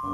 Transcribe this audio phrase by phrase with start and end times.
[0.00, 0.06] แต่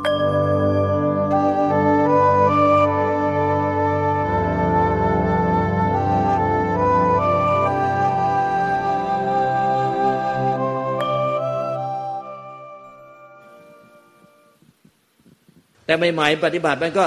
[16.14, 17.06] ใหม่ๆปฏิบัติมันก็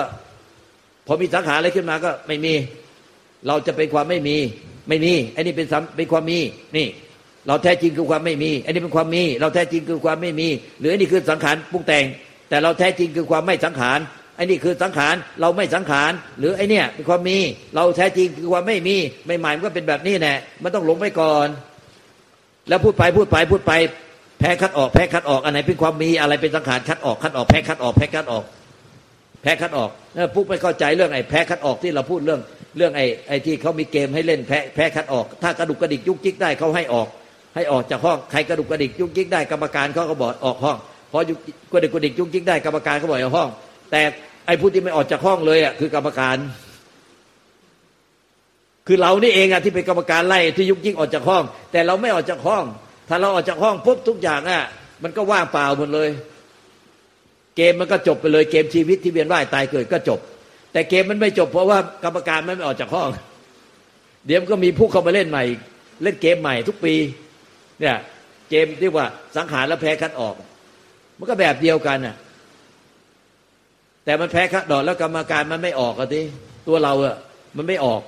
[1.07, 2.53] พอมีสังขารอะไรขึ้นมาก็ไม่มี
[3.47, 4.37] เราจะเป็นความไม่มี
[4.89, 5.67] ไม่มีไอ้นี่เป็น
[5.97, 6.39] เป็นความมี
[6.77, 6.87] นี่
[7.47, 10.47] เราแท้จริงคือความไม่มีไอ้นี่เป็นความมี เราแท้จริงคือความไม่มี
[10.79, 12.03] หรือไอ้นี่คือสังขารปรุงแต่ง
[12.49, 13.99] แต่เราแท้จริงคือความไม่สังขาร
[14.35, 17.37] ไอ้นี่คือสังขารเราไม่สังขารหรือไอ้นี่เป็นความมี
[17.75, 18.95] เราแท้จริงคือความไม่มี
[19.39, 21.47] ใหม่ๆมันก็เป็นแบบนี้แน่มันต้องหลงไปก่อน
[22.69, 23.73] แล้วพูดไปพูดไปพูดไป
[24.39, 28.43] แพ้คัดออกแพ้คัดออกอันไหนเป็นความมีอะไรเป็นสังขารคัดออกคัดออกแพ้คัดออกแพ้คัดออก
[29.41, 29.89] แพ้คัดออก
[30.35, 32.41] ปุ๊บไม่เข้าใจเรื่องไอ้แพ้คัดออกที่เราพูดเรื่อง
[32.77, 37.07] เรื่องไอ้ไอ้ที่เขามีเกมให้เล่นแพ้แพ้คัดออก ถ้ากระดุกกระดิกยุกจิกได้เขาให้ออก
[37.55, 40.77] ให้ออกจากห้องใครกระดุกกระดิกยุกจิกได้กรรมการเขาก็บอกออกห้อง
[41.11, 41.37] พอยุก
[41.71, 43.49] กระดิกกระดิกยุกจิกได้กรรมการเขาบอกออกห้อง
[43.91, 44.01] แต่
[44.45, 46.37] ไอ้ผู้ที่ไม่ออกจากห้องเลยอะคือกรรมการ
[48.87, 52.63] คือเรานี่เองอะที่เป็นกรรมการไล่ที่ยุกยิกออกจากห้อง แต่เราไม่ออกจากห้อง
[53.09, 54.61] ถ้าเราออกจากห้องปุ๊บทุกอย่างอะ
[55.03, 56.09] มันก็ว่างเปล่าหมดเลย
[57.55, 60.19] เกมมันก็จบไปเลยเกมชีวิตที่เวียนว่ายตายเกิดก็จบ
[60.71, 63.09] แต่เกมมันไม่จบเพราะว่ากรรมการไม่ออกจากห้อง
[64.27, 65.43] เดี๋ยวก็มีผู้เข้ามาเล่นใหม่
[66.03, 66.93] เล่นเกมใหม่ทุกปี
[67.79, 67.95] เนี่ย
[68.49, 70.35] เกมที่ว่าสังหารแล้วแพ้คัดออก
[71.19, 72.15] มันก็แบบเดียวกันน่ะ
[74.05, 76.21] แต่มันแพ้คัดดอกแล้วกรรมการมันไม่ออกอะที
[76.67, 77.15] ตัวเราอะ
[77.57, 78.01] มันไม่ออก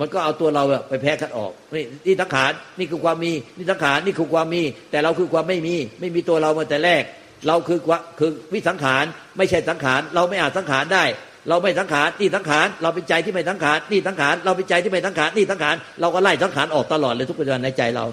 [0.00, 7.02] มันก็เอาตัวเราอะไปแพ้คัดออกนี่นี่สังขารนี่คือความมีนี่สังขารนี่คือความมี แต่เราคือความไม่มี ไม่มีตัวเรามาแต่แรก
[7.46, 7.78] เราคือ
[8.18, 9.04] คือวิสังขาร
[9.36, 11.04] ไม่ใช่สังขาร เราไม่อาจสังขารได้
[11.48, 18.06] เราไม่สังขารนี่สังขารเราเป็นใจที่ไม่สังขารนี่สังขารเราเป็นใจที่ไม่สังขารนี่สังขารเราก็ไล่สังขารออกตลอดเลยทุกปัจจุบันในใจเรา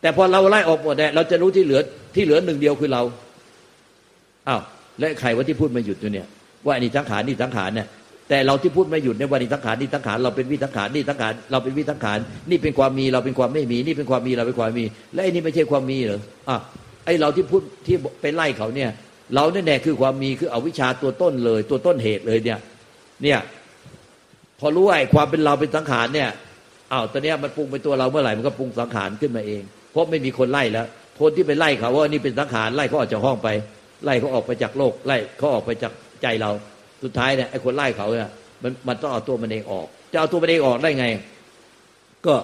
[0.00, 1.80] แต่พอเราไล่ออกหมดเนี่ยเราจะรู้ที่เหลือ
[2.14, 3.02] ที่เหลือหนึ่งเดียวคือเรา
[4.48, 4.60] อ้าว
[4.98, 6.26] และใครว่าที่พูดมาหยุดอยู่เนี่ย
[6.66, 7.86] ว่าอันี่สังขารนี่สังขารเนี่ย
[8.28, 12.18] แต่เราที่พูดไม่หยุดในวันนี้สังขารนี่สังขารเราเป็นวิสังขารนี่สังขารเราเป็นวิสังขาร
[12.50, 14.84] นี่เป็นความมีเราเป็นความไม่มี นี่เป็นความมีเราเป็นความมี
[15.14, 16.56] และไอ้นี่ไม่ใช่ความมีเหรออะ
[17.04, 18.90] ไอ้เราที่พูดที่ไปไล่เขาเนี่ย
[19.34, 22.58] เราเนี่ยแน่คือความมีคืออวิชชาตัวต้นเลย ตัวต้นเหตุเลยเนี่ย
[23.22, 23.38] เนี่ย
[24.60, 26.28] พอรู้ไอ้ความเป็นเราเป็นสังขารเนี่ย
[26.92, 30.86] อ้าวตอนนี้มันปรุงเป็นตัวเราเมื่อไหร่มันก็ปรุงสังขารขึ้นมาเอง เพราะไม่มีคนไล่แล้ว
[31.20, 33.48] คนที่ไปไล่เขาว่านี่เป็นสังขารไล่เขาออกจากห้องไป
[34.04, 36.50] ไล่เขาออกไปจากโลกไล่เขาออกไปจากใจเรา
[37.02, 38.30] สุดท้ายเนี่ยไอ้คนไล่เขาเนี่ย
[38.62, 41.06] มันมันต้องเอาตัวมันเองออก จะเอาตัวมันเองออกได้ไง
[42.26, 42.34] ก็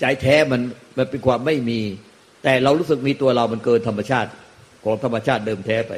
[0.00, 0.60] ใจแท้มัน
[0.98, 1.80] มันเป็นความไม่มี
[2.44, 4.30] แต่เรารู้สึกมีตัวเรามันเกินธรรมชาติ
[4.84, 5.92] ของธรรมชาติเดิมแท้ไป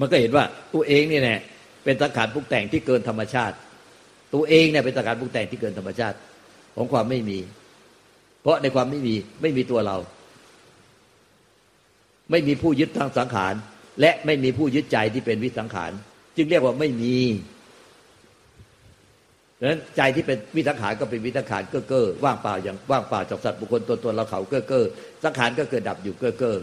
[0.00, 0.44] มันก็เห็นว่า
[0.74, 1.36] ตัวเองนี่แน่
[1.84, 3.54] เป็นสังขารปรุงแต่งที่เกินธรรมชาติ
[4.34, 6.16] ตัวเองเนี่ยเป็นสังขารปรุงแต่งที่เกินธรรมชาติ
[6.76, 7.38] ของความไม่มี
[8.42, 9.96] เพราะในความไม่มีไม่มีตัวเรา
[12.30, 13.54] ไม่มีผู้ยึดทางสังขาร
[14.00, 15.92] และไม่มีผู้ยึดใจที่เป็นวิสังขาร
[16.36, 17.16] จึงเรียกว่าไม่มี
[19.58, 24.84] ดังนั้นใจที่เป็นวิสังขารก็เป็นวิสังขารเก้อเก้อว่างเปล่าอย่างว่างเปล่าจากสัตว์บุคคลตัวตนเราเขาเก้อเก้อ
[25.24, 26.56] สังขารก็เกิดดับอยู่เก้อเก้อ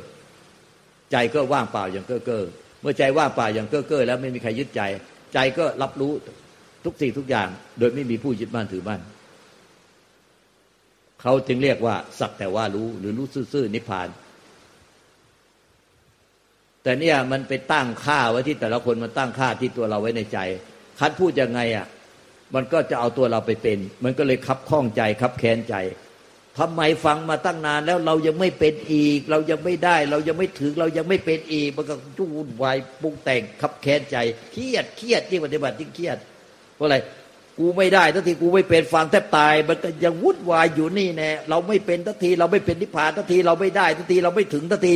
[1.11, 2.43] ใจก็ว่างเปล่าอย่างเก้อเก้อ
[2.81, 4.81] เมื่อใจว่างเปล่าอย่างเก้อเก้อแล้วไม่มีใครยึดใจ
[5.33, 6.11] ใจก็รับรู้
[6.85, 7.47] ทุกสิ่งทุกอย่าง
[7.79, 9.01] โดยไม่มีผู้ยึดมั่นถือมั่น
[11.21, 14.07] เขาจึงเรียกว่าสักแต่ว่ารู้หรือรู้ซื่อๆนิพพาน
[16.87, 20.39] แต่เนี่ยมันไปตั้งค่าไว้ที่แต่ละคนมันตั้งค่าที่ตัวเราไว้ในใจ
[20.99, 21.87] คัดพูดยังไงอะ
[22.55, 25.75] มันก็จะเอาตัวเราไปเป็น มันก็เลยคับข้องใจคับแค้นใจ
[26.57, 34.17] ทำไมฟังมาตั้งนานแล้วเรายังไม่เป็นอีก เรายังไม่ได้ เรายังไม่ถึงเรายังไม่เป็นอีก มันก็จุ่นวายปุงแต่งคับแค้นใจ
[34.51, 36.17] เครียดเครียดที่ปฏิบัติที่เครียด
[36.75, 36.97] เพราะอะไร
[37.59, 44.95] กูไม่ได้ทันทีกูไม่เป็นฟังแทบตาย มันก็ยังวุ่นวายอยู่นี่แน่เราไม่เป็นทันที เราไม่เป็นนิพพานทันทีเราไม่ได้ทันทีเราไม่ถึงทันที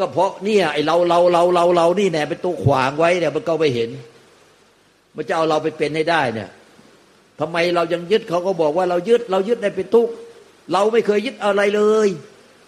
[0.00, 3.90] ก็เพราะเนี่ยไอเราเราเราเราเรานี่แน่เป็นตัวขวางไว้เนี่ยมันก็ไม่เห็น
[5.16, 6.48] มันจะเอาเราไปเป็นให้ได้เนี่ย
[7.40, 10.12] ทำไมเรายังยึดเขาก็บอกว่าเรายึดเรายึดได้เป็นทุกข์
[10.72, 12.08] เราไม่เคยยึดอะไรเลย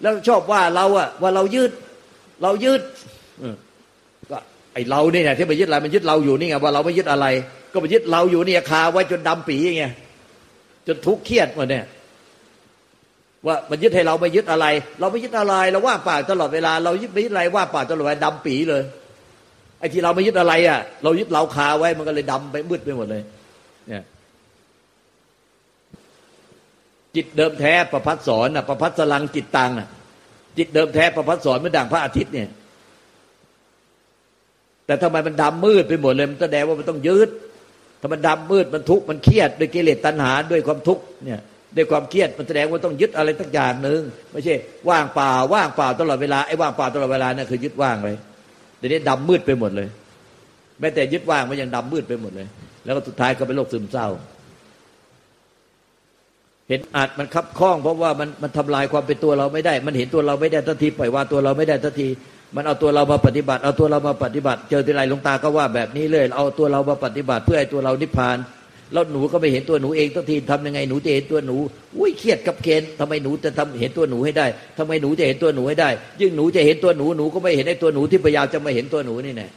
[0.03, 1.72] แล้วชอบว่าเราอะว่าเรายึด
[2.43, 2.82] เรายึด
[4.31, 4.38] ก็
[4.73, 7.26] ไอเราเนี่ยที่ไปยึดอะไรมันยึดเราอยู่นี่ไงว่าเราไม่ยึดอะไร
[7.73, 9.84] ก็ไปยึดเราอยู่เนี่ยคาไว้จนดำปีไง
[10.87, 11.84] จนทุกข์เครียดหมดเนี่ย
[13.47, 14.67] ว่ามันยึดให้เราไม่ยึดอะไร
[15.00, 18.83] เราไม่ยึดอะไรเราว่าป่าตลอดเวลา เรายึดไม่ยึดอะไรว่าป่าตลอดเวลาดำปีเลย
[19.79, 23.23] ไอ้ที่เราไม่ยึดอะไรอะ เรายึดเราคาไว้มันก็เลยดำไปมืดไปหมดเลย
[23.89, 24.03] เนี่ย
[27.15, 29.89] จิตเดิมแท้ประพัดสอนนะประพัดสลังจิตตังนะ
[30.59, 32.49] จิตเดิมแท้ประพัดสอนเมื่อดังพระอาทิตย์เนี่ย
[34.87, 37.29] แต่ทำไมมันดำมืดไปหมดเลย มันแสดงว่ามันต้องยืด
[38.00, 41.41] ถ้ามันดำมืดมันทุกข์มันเครียดด้วยกิเลสตัณหาด้วยความทุกข์เนี่ย
[41.76, 44.00] ด้วยความเครียดมันแสดงว่าต้องยึดอะไรสักอย่างหนึ่ง
[44.32, 44.54] ไม่ใช่
[44.90, 48.16] ว่างเปล่าว่างเปล่าตลอดเวลาไอ้ว่างเปล่าตลอดเวลานั่นคือยึดว่างเลย
[48.78, 49.88] เดี๋ยวนี้ดำมืดไปหมดเลย
[50.80, 52.48] แม้แต่ยึดว่างมันยังดำมืดไปหมดเลย
[52.84, 54.08] แล้วก็สุดท้ายก็เป็นโรคซึมเศร้า
[56.69, 62.08] เห็นอาจมันคับข้อง เพราะว่ามันมันทำลายความเป็นตัวเราไม่ได้ มันเห็นตัวเราไม่ได้ทันทีปล่อยวางตัวเราไม่ได้ทันที
[62.56, 68.36] มันเอาตัวเรามาปฏิบัติ เอาตัวเรามาปฏิบัติ เจอทีไรหลวงตาก็ว่าแบบนี้เลย เอาตัวเรามาปฏิบัติ เพื่อให้ตัวเรานิพพาน
[68.93, 71.56] แล้วหนูก็ไม่เห็นตัวหนูเองทันทีทำยังไงหนูจะเห็นตัวหนู
[71.99, 74.47] อุ้ยเครียดกับเคนทำไมหนูจะทำเห็นตัวหนูให้ได้
[74.79, 75.91] ทำไมหนูจะเห็นตัวหนูให้ได้
[76.21, 79.49] ยิ่งหนูจะเห็นตัวหนูหนูก็ไม่เห็นไอ้ตัวหนูที่พยายามจะมาเห็นตัวหนูนี่แน่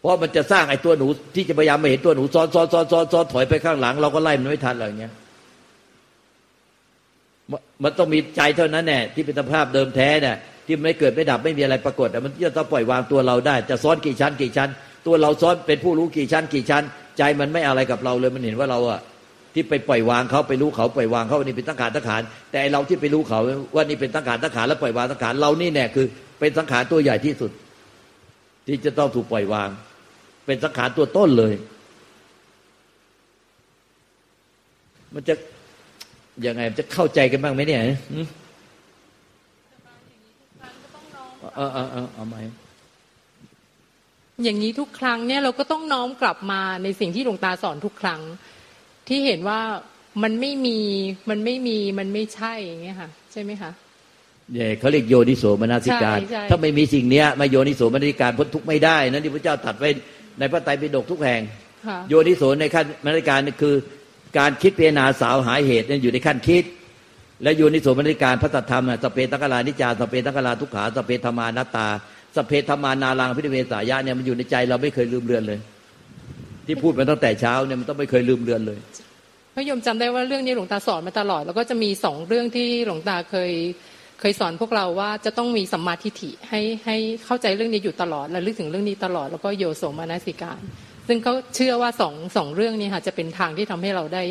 [0.00, 5.12] เพราะมันจะสร้างไอ้ตัวหนูที่จะพยายามมาเห็นตัวหนูซ้อนซ้อนซ้อนซ้อนซ้อนถอยไปข้างหลัง เราก็ไล่มันไม่ทันอะไรอย่างเงี้ย
[7.84, 10.36] มันต้องมีใจเท่านั้นแน่ที่เป็นสภาพเดิมแท้เนี่ย
[10.66, 14.68] ที่ไม่เกิดไม่ดับไม่มีอะไรปรากฏแต่มันจะต้องปล่อยวางตัวเราได้ จะซ้อนกี่ชั้นกี่ชั้น
[15.06, 16.84] ตัวเราซ้อนเป็นผู้รู้กี่ชั้นกี่ชั้น
[17.20, 19.00] ใจมันไม่อะไรกับเราเลยมันเห็นว่าเราอะ
[19.54, 23.40] ที่ไปปล่อยวางเขาไปรู้เขาปล่อยวางเขาวันนี้เป็นตั้งขารตั้งขานแต่เราที่ไปรู้เขา
[23.74, 26.06] ว่านี่เป็นตั้งขารตั้งขานแล้วปล่อยวางตั้งขานเรานี่แน่คือ
[26.40, 27.50] เป็นสังขารตัวใหญ่ที่สุด
[28.66, 29.68] ที่จะต้องถูกปล่อยวาง
[30.46, 31.54] เป็นสังขารตัวต้นเลย
[35.14, 35.34] มันจะ
[36.46, 37.80] ยังไงจะเข้าใจกันบ้างไหมเนี่ย
[41.56, 42.36] เออเออเออเอาไหม
[44.44, 48.20] อย่างนี้ทุกครั้งเนี่ยเราก็ต้องน้อมกลับมาในสิ่งที่หลวงตาสอนทุกครั้ง
[49.08, 49.60] ที่เห็นว่า
[50.22, 50.78] มันไม่มี
[51.30, 53.70] มันไม่มีมันไม่ใช่อย่างเงี้ยค่ะใช่ไหมคะ
[54.52, 59.90] เนี่ยเขาเรียกโยนิโสมนสิการใช่ใช่ถ้าไม่มีสิ่งเนี้ยมาโยนิโสมนสิการพ้นทุกข์ไม่ได้นั้นที่พระเจ้าตรัดไว้
[60.38, 61.40] ในพระไตรปิฎกทุกแห่ง
[61.86, 63.74] ค่ะโยนิโสในขั้นมนสิการนี่คือ
[64.38, 66.64] การคิดพิจารณาสาวหาเหตุเนี่ยอยู่ในขั้นคิด
[67.42, 71.86] และโยนิโสมนสิการพระตัทธรรมน่ะสพเพตังกลานิจจาสพเพตังกลาทุกขาสพเพธรรมานัตตา
[72.36, 75.58] สพเพธรรมานารังพิเวสายะเนี่ยมันอยู่ในใจเราไม่เคยลืมเลือนเลย
[76.66, 78.78] ที่พูดมาตั้งแต่เช้าเนี่ยมันต้องไม่เคยลืมเลือนเลย
[79.54, 83.52] พระโยมจำได้ว่าเรื่องนี้หลวงตาสอนมาตลอด แล้วก็จะมีสองเรื่องที่หลวงตาเคย
[84.20, 90.60] เคยสอนพวกเราว่าจะต้องมีสัมมาทิฏฐิให้ให้เข้าใจเรื่องนี้อยู่ตลอดและลึกถึงเรื่องนี้ตลอด แล้วก็โยโสมนสิการ
[91.08, 94.22] ซึ่งเขาเชื่อว่าสองสองเรื่องนี้ค่ะจะเป็นทางที่ทำให้เราได้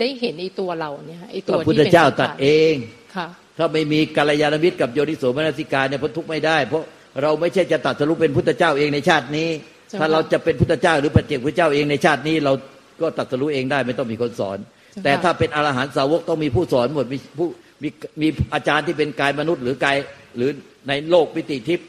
[0.00, 2.74] ได้เห็นไอ้ตัวเราเนี่ยไอ้ตัวพระพุทที่ธเป็นเจ้าสังขรตรัดเอง
[3.16, 6.82] ค่ะถ้าไม่มีกัลยาณมิตรกับโยนิโสมนสิการเนี่ยพ้นทุกข์ไม่ได้ เพราะ
[7.22, 9.48] เราไม่ใช่จะตัดสรุปเป็นพุทธเจ้าเองในชาตินี้
[9.88, 12.52] เจ้าค่ะถ้าเราจะเป็นพุทธเจ้าหรือปัจเจกพุทธเจ้าเองในชาตินี้ เรา
[13.00, 14.58] ก็ตัดสรุปเองได้ไม่ต้องมีคนสอน
[15.04, 17.48] แต่ถ้าเป็นอรหันตสาวกต้องมีผู้สอนหมดมีผู้
[17.82, 17.88] มี
[18.20, 19.96] มีอาจารย์ที่เป็นกายมนุษย์ หรือกาย
[20.36, 20.50] หรือ
[20.88, 21.88] ในโลกมิติทิพย์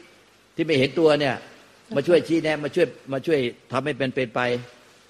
[0.56, 1.34] ที่ไม่เห็นตัวเนี่ย
[1.96, 3.38] มาช่วยชี้แนะมาช่วยมาช่วย
[3.72, 4.40] ทำให้เป็นเป็นไป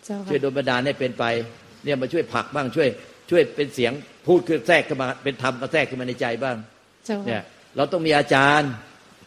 [0.05, 1.25] เจ้าช่วยค่ะโดนบันดาลให้เป็นไป
[1.85, 2.89] เนี่ยมาช่วยผลักบ้างช่วย
[3.31, 3.93] ช่วยเป็นเสียง
[4.27, 6.57] พูดคือแทรกขึ้นมาเป็นธรรมก็แทรกขึ้นมาในใจบ้าง
[7.07, 7.45] เจ้าเนี่ค่ะย
[7.77, 8.71] เราต้องมีอาจารย์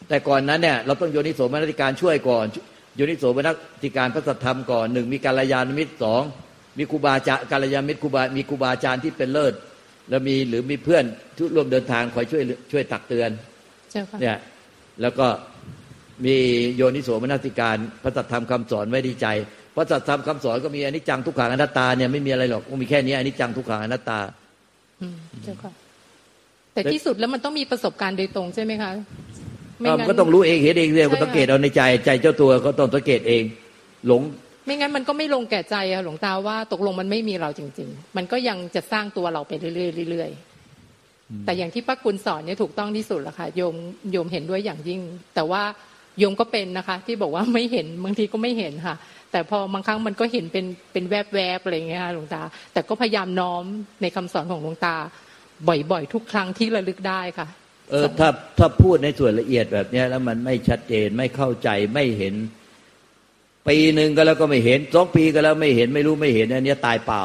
[0.08, 2.46] แต่ก่อนนั้นเนี่ยเราต้องโยนิโสมนสิการช่วยก่อน
[2.96, 3.48] โยนิโสมน
[3.82, 6.22] สิการพระสัทธรรมก่อนหนึ่งมีการยานมิตรสอง
[6.78, 9.54] มีครูบาอาจารย์การยานมิตรครูบามีครูบาอาจารย์ที่เป็นเลิศ
[10.10, 11.04] แล้วมีหรือมีเพื่อน
[11.36, 12.42] ที่ร่วมเดินทางคอยช่วย
[12.72, 13.30] ช่วยตักเตือน
[13.90, 14.36] เจ้าค่ะเนี่ย
[15.02, 15.26] แล้วก็
[16.26, 16.36] มี
[16.76, 19.26] โยนิโสมนสิการพระสัทธรรมคำสอนไว้ดีใจ
[19.76, 24.18] พระสัทธรรมคำสอนก็มีอนิจจังทุกขังอนัตตาเนี่ยไม่มีอะไรหรอกก็มีแค่นี้อนิจจังทุกขังอนัตตา
[25.00, 25.72] อืมเจ้าค่ะ
[26.74, 33.42] แต่ที่สุดแล้วมันต้องมีประสบการณ์โดยตรงใช่ไหมคะไม่อ่างั้นก็ต้องรู้เองเห็นเองเรียใช่ก็สังเกตเอาในใจใจเจ้าตัวก็ต้องสังเกตเอง
[34.06, 34.22] หลง
[34.64, 43.74] ไม่งั้นมันก็ไม่ลงแก่ใจอะหลวงตาว่าตกลงมันไม่มีเราจริง ๆ มันก็ยังจะสร้างตัวเราไปเรื่อยๆเรื่อยๆแต่อย่างที่ป้าคุณสอนเนี่ยถูกต้องที่สุดแล้วค่ะโยม
[44.12, 45.00] โยมเห็นด้วยอย่างยิ่ง
[45.34, 45.62] แต่ว่า
[46.18, 48.96] โยมก็เป็นนะคะ ที่บอกว่าไม่เห็นบางทีก็ไม่เห็นค่ะ
[49.32, 53.64] แต่พอบางครั้งมันก็เห็นเป็นเป็นแวบๆอะไรอย่างเงี้ยค่ะหลวงตา แต่ก็พยายามน้อม
[54.02, 54.96] ในคำสอนของหลวงตา
[55.68, 57.46] บ่อยๆ ทุกครั้งที่ระลึกได้ค่ะ
[57.90, 62.34] เออถ้าถ้าพูดในส่วนละเอียดแบบเนี้ยแล้วมันไม่ชัดเจนไม่เข้าใจไม่เห็น
[63.68, 67.24] ปีหนึ่งก็แล้วก็ไม่เห็นสองปีก็แล้วไม่เห็นไม่รู้ไม่เห็นอันเนี้ยตายเปล่า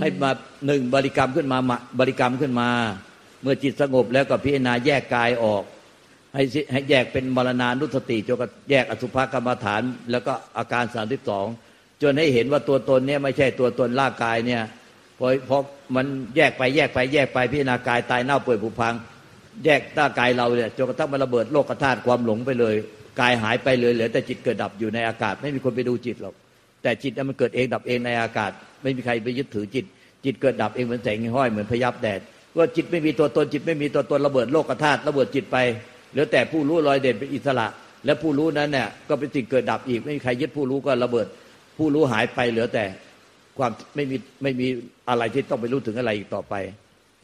[0.00, 0.30] ให้มา
[0.66, 2.68] หนึ่งบริกรรมขึ้นมามาบริกรรมขึ้นมา
[3.42, 5.62] เมื่อจิตสงบแล้วก็พิจารณาแยกกายออก
[6.34, 11.46] ให้สิให้แยกเป็นมรณานุสติจนก็แยกอสุภกรรมฐาน แล้วก็อาการสามสิบสอง
[12.02, 14.62] จนให้เห็นว่าตัวตนเนี่ยไม่ใช่ตัวตนร่างกายเนี่ย
[15.18, 15.58] พอพอ
[15.96, 18.94] มันแยกไปแยกไปแยกไปพิจารณากายตายเน่าเปื่อยผุพัง
[19.64, 22.74] แยกร่างกายเราเนี่ยจนกระทั่งมันระเบิดโลกธาตุความหลงไปเลย
[23.20, 26.34] กายหายไปเลยเหลือแต่จิตเกิดดับอยู่ในอากาศ ไม่มีคนไปดูจิตหรอก
[26.82, 28.50] แต่จิตนั้นมันเกิดเองดับเองในอากาศ
[28.82, 29.84] ไม่มีใครไปยึดถือจิต
[30.24, 32.20] จิตเกิดดับเองเหมือนแสงห้อยเหมือนพยับแดด
[32.56, 35.56] ว่าจิตไม่มีตัวตนจิตไม่มีตัวตนระเบิดโลกธาตุระเบิดจิตไป
[36.12, 37.66] เหลือแต่ผู้รู้ลอยเด่นเป็นอิสระ
[38.04, 41.26] และผู้รู้นั้นเนี่ยก็เป็นสิ่งเกิดดับอีก ไม่มีใครยึดผู้รู้ก็ระเบิด
[41.78, 42.84] ผู้รู้หายไปเหลือแต่
[43.58, 44.66] ความไม่มีไม่มี
[45.08, 46.54] อะไรที่ต้องไปรู้ถึงอะไรอีกต่อไป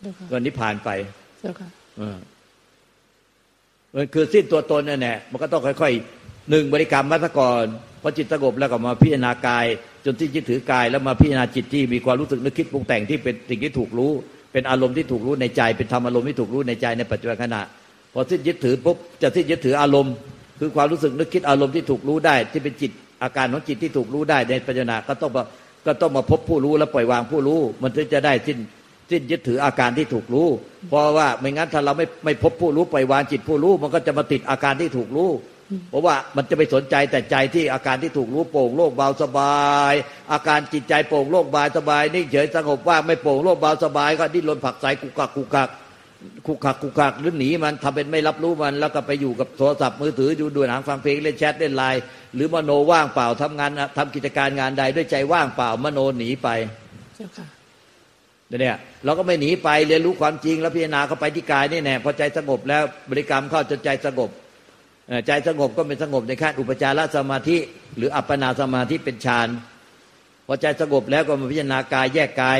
[0.00, 0.90] เจ้าค่ะก็นิพพานไป
[1.40, 1.81] เจ้าค่ะเออ
[3.94, 7.64] มันคือสิ้นตัวตนนั่นแหละมันก็ต้องค่อยๆหนึ่งบริกรรมมัสก่อน
[8.02, 9.66] พอจิตสงบแล้วก็มาพิจารณากาย
[10.04, 14.12] จนที่ยึดถือกาย แล้วมาพิจารณาจิตที่มีความรู้สึกนึกคิดปรุงแต่งที่เป็นสิ่งที่ถูกรู้
[14.52, 17.62] เป็นอารมณ์ที่ถูกรู้ในใจ เป็นธรรมอารมณ์ที่ถูกรู้ในใจในปัจจุบันขณะ
[18.12, 20.14] พอสิ้นยึดถือปุ๊บจะสิ้นยึดถืออารมณ์
[20.60, 22.90] คือความรู้สึกนึกคิดอารมณ์ที่ถูกรู้ได้ ที่เป็นจิต
[23.22, 25.42] อาการของจิตที่ถูกรู้ได้ในปัญญาก็ต้องมา
[25.86, 28.58] ก็ต้องมาพบผู้รู้แล้วปล่อยวางผู้รู้ มันถึงจะได้สิ้น
[29.12, 30.48] สิ้นยึดถืออาการที่ถูกรู้
[30.88, 35.30] เพราะว่าไม่งั้นถ้าเราไม่ไม่พบผู้รู้ปล่อยวางจิตผู้รู้ มันก็จะมาติดอาการที่ถูกรู้
[35.90, 39.92] เพราะว่ามันจะไปสนใจแต่ใจที่อาการที่ถูกรู้โปร่งโล่งเบาสบาย
[40.32, 45.70] อาการจิตใจโปร่งโล่งเบาสบายนิ่งเฉยสงบว่าไม่โปร่งโล่งเบาสบาย ก็ดิ้นรนผักใสกุกกักกุกกัก
[46.46, 52.02] คุกคักคุกคักหรือหนีมันทำเป็นไม่รับรู้มัน แล้วก็ไปอยู่กับโทรศัพท์มือถือดูดูหนังฟังเพลงเล่นแชทเล่นไลน์
[52.34, 56.48] หรือมโนว่างเปล่าทำงานทำกิจการงานใดด้วยใจว่างเปล่ามโนหนีไป
[57.16, 57.46] เจ้าค่ะ
[58.60, 64.30] เนี่ยเราก็ไม่หนีไปเรียนรู้ความจริงแล้วพิจารณาเข้าไปที่กายนี่แน่พอใจสงบแล้วบริกรรมเข้าจนใจสงบ
[65.26, 67.56] ใจสงบก็เป็นสงบในขั้นอุปจารสมาธิ
[67.96, 69.48] หรืออัปปนาสมาธิเป็นฌาน
[70.46, 72.58] พอใจสงบแล้วก็มาพิจารณากายแยกกาย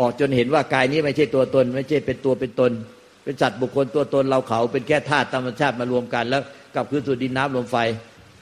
[0.00, 2.72] ออกจนเห็นว่ากายนี้ไม่ใช่ตัวตน ไม่ใช่เป็นตัวเป็นตน
[3.24, 6.42] เป็นสัตว์บุคคลตัวตนเราเขาเป็นแค่ธาตุธรรมชาติมารวมกัน แล้ว
[6.74, 7.76] กลับคืนสู่ดินน้ำลมไฟ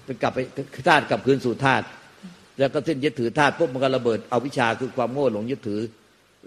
[0.05, 0.39] เป็นกลับไป
[0.89, 1.85] ธาตุกลับคืนสู่ธาตุ
[2.59, 5.81] แล้วก็สิ้นยึดถือธาตุปุ๊บมันก็ระเบิดเอาวิชาคือความโง่หลงยึดถือ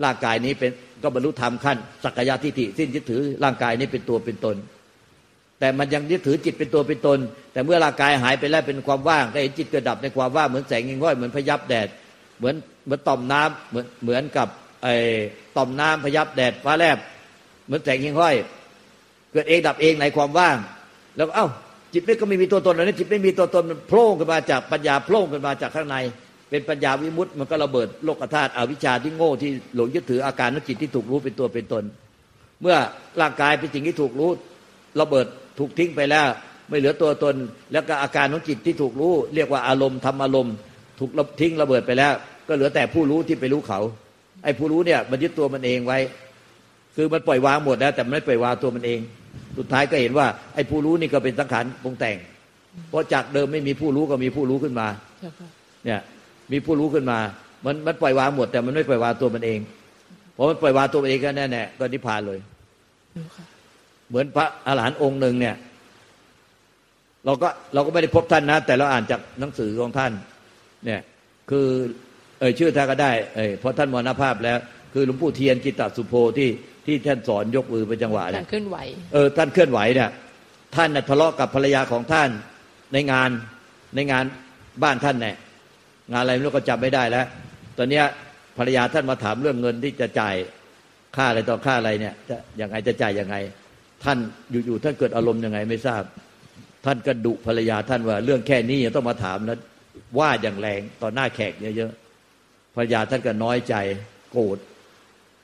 [0.03, 0.71] ร่างกายนี้เป็น
[1.03, 4.55] ก็บรรลุธรรมขั้นสักกายทิฏฐิสิ้นยึดถือร่างกายนี้เป็นตัวเป็นตน
[5.59, 7.19] แต่มันยังยึดถือจิตเป็นตัวเป็นตน
[7.53, 11.87] แต่เมื่อร่างกายหายไปแล้วเป็นความว่างก็เห็นจิตเกิดดับในความว่างเหมือนแสงเงง่อยเหมือนพยับแดด
[12.37, 14.47] เหมือนเหมือนต่อมน้ำเหมือนเหมือนกับ
[14.83, 14.95] ไอ้
[15.57, 16.97] ต่อมน้ำพยับแดดฟ้าแลบ
[17.65, 18.35] เหมือนแสงเงง่อย
[19.31, 20.57] เกิดเองดับเองในความว่าง
[21.15, 21.47] แล้วเอ้า
[21.93, 25.97] จิตไม่ก็ไม่มีตัวตนเลยนะจิตไม่มีตัวตนมันโผล่ขึ้นมาจากปัญญาโผล่ขึ้นมาจากข้างใน
[26.49, 31.83] เป็นปัญญาวิมุตต์มันก็ระเบิดโลกธาตุอวิชชาที่โง่ที่หลงยึดถืออาการนจิตที่ถูกรู้เป็นตัวเป็นตน
[32.61, 32.75] เมื่อ
[33.21, 34.29] ร่างกายเป็นสิ่งที่ถูกรู้
[35.01, 35.25] ระเบิด
[35.59, 36.27] ถูกทิ้งไปแล้ว
[36.69, 37.35] ไม่เหลือตัวตน
[37.71, 40.55] แล้วก็อาการของจิตที่ถูกรู้ เรียกว่าอารมณ์ทำอารมณ์
[40.99, 41.11] ถูก
[41.41, 42.13] ทิ้งระเบิดไปแล้ว
[42.47, 43.79] ก็เหลือแต่ผู้รู้ที่ไปรู้เขา
[44.43, 45.99] ไอ้ผู้รู้เนี่ยมันยึดตัวมันเองไว้
[46.95, 48.99] คือมันปล่อยวางหมดแล้ว แต่ไม่ปล่อยวางตัวมันเอง
[49.57, 52.17] สุดท้ายก็เห็นว่าไอ้ผู้รู้นี่ก็เป็นสังขารปรุงแต่ง
[52.89, 54.87] เพราะจากเดิมไม่มีผู้รู้ก็มีผู้รู้ขึ้นมา
[55.85, 56.01] เนี่ย
[56.51, 57.19] มีผู้รู้ขึ้นมา
[57.65, 59.59] มันมันปล่อยวางหมด แต่มันไม่ปล่อยวางตัวมันเอง
[60.35, 62.39] พอมันปล่อยวางตัวมันเองก็แน่แน่ก็นิพพานเลย
[64.09, 65.55] เหมือนพระอาหารหันต์องค์หนึ่งเนี่ย
[67.25, 70.11] เราก็เราก็ไม่ได้พบท่านนะ แต่เราอ่านจากหนังสือของท่าน
[70.85, 71.01] เนี่ย
[71.49, 71.67] คือ
[72.39, 74.57] เอ่ยชื่อท่านก็ได้ เอ่ยเพราะท่านมรณภาพแล้ว
[74.93, 76.49] คือหลวงปู่เทียนจิตตสุโพที่
[76.85, 78.77] ที่ท่านสอนยกมือเป็นจังหวะเนี่ยเคลื่อนไหว
[79.13, 80.09] เออท่านเคลื่อนไหวเนี่ย
[80.75, 82.29] ท่านทะเลาะกับภรรยาของท่าน
[82.93, 83.29] ในงาน
[83.95, 84.23] ในงาน
[84.83, 85.35] บ้านท่านเนี่ย
[86.11, 87.25] งานอะไรไม่รู้ก็จำไม่ได้แล้ว
[87.77, 88.01] ตอนนี้
[88.57, 90.35] ภรรยาท่านมาถามเรื่องเงินที่จะจ่าย
[91.15, 93.35] ค่าอะไรต่อค่าอะไรเนี่ย จะยังไงจะจ่ายยังไง
[94.03, 94.17] ท่าน
[94.51, 96.03] อยู่ๆท่านเกิดอารมณ์ยังไงไม่ทราบ
[96.85, 99.59] ท่านก็ดุภรรยาท่านว่า เรื่องแค่นี้ยังต้องมาถามนะ
[100.19, 103.75] ว่าอย่างแรงต่อหน้าแขกเยอะๆภรรยาท่านก็น้อยใจ
[104.31, 104.57] โกรธ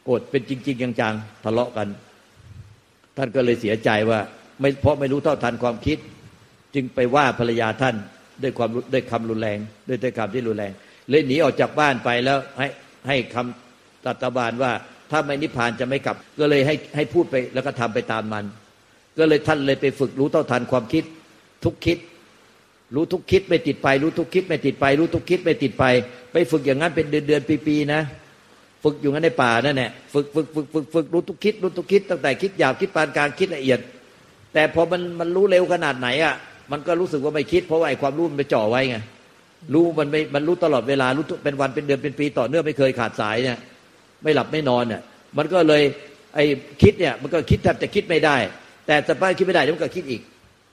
[0.05, 1.87] โกรธเป็นจริง ๆ จังๆทะเลาะกัน
[3.17, 4.19] ท่านก็เลยเสียใจว่า
[4.59, 5.97] ไม่เพราะไม่รู้เท่าทันความคิด
[6.75, 7.95] จึงไปว่าภรรยาท่าน
[8.43, 10.71] ด้วยความด้วยคำรุนแรงด้วยด้วยคำที่รุนแรง
[11.09, 12.67] เลยหนีออกจากบ้านไปแล้วให้
[13.07, 14.71] ให้คำตัตบานว่า
[15.11, 18.45] ถ้าไม่นิพพานจะไม่กลับ ก็เลยให้ให้พูดไปแล้วก็ทำไปตามมัน
[19.17, 21.03] ก็เลยท่านเลยไปฝึกรู้เท่าทันความคิด
[21.63, 21.97] ทุกคิด
[22.95, 25.85] รู้ทุกคิดไม่ติดไป รู้ทุกคิดไม่ติดไป รู้ทุกคิดไม่ติดไป
[26.31, 28.01] ไปฝึกอย่างนั้นเป็นเดือนเดือนปีปีนะ
[28.83, 33.79] ฝึกอยู่งั้นในป่านั่นแหละฝึกฝึกฝึกฝึกฝึกรู้ทุกคิด รู้ทุกคิดตั้งแต่คิดหยาบคิดปานกลางคิดละเอียด
[34.53, 36.35] แต่พอมันมันรู้เร็วขนาดไหนอะ
[36.71, 38.97] มันก็รู้สึกว่าไม่คิด เพราะว่าไอ้ความรู้มันไปจ่อไว้ไง
[39.73, 43.57] รู้มันไม่มันรู้ตลอดเวลารู้เป็นวันเป็นเดือนเป็นปีต่อเนื่องไม่เคยขาดสายเนี่ย
[44.23, 45.01] ไม่หลับไม่นอนเนี่ย
[45.37, 45.81] มันก็เลย
[46.35, 46.43] ไอ้
[46.81, 48.37] คิดเนี่ยมันก็คิดแทบจะคิดไม่ได้
[48.87, 50.21] แต่สภาพคิดไม่ได้เดี๋ยวมันก็คิดอีก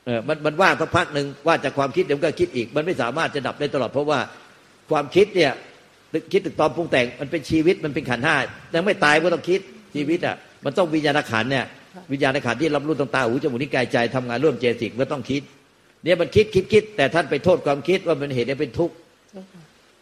[0.07, 4.19] เออมันมันว่างสักพักหนึ่งว่าจากความคิดเดี๋ยวมันก็คิดอีก มันไม่สามารถจะดับได้ตลอด เพราะว่า
[4.91, 5.53] ความคิดเนี่ย
[6.33, 8.37] คิดถึงตอนปรุงแต่งมันเป็นชีวิตมันเป็นขันห้า
[8.75, 9.61] ยังไม่ตายก็ต้องคิด
[9.95, 11.67] ชีวิตอะมันต้องวิญญาณขันเนี่ย
[12.13, 15.43] วิญญาณขันที่รับรู้ต่างตาหูจมูกนิ้วกายใจทำงานร่วมเจสิกมันต้องคิด
[16.05, 18.95] เนี่ยมันคิดคิดคิด แต่ท่านไปโทษความคิดว่ามันเหตุให้เป็นทุกข์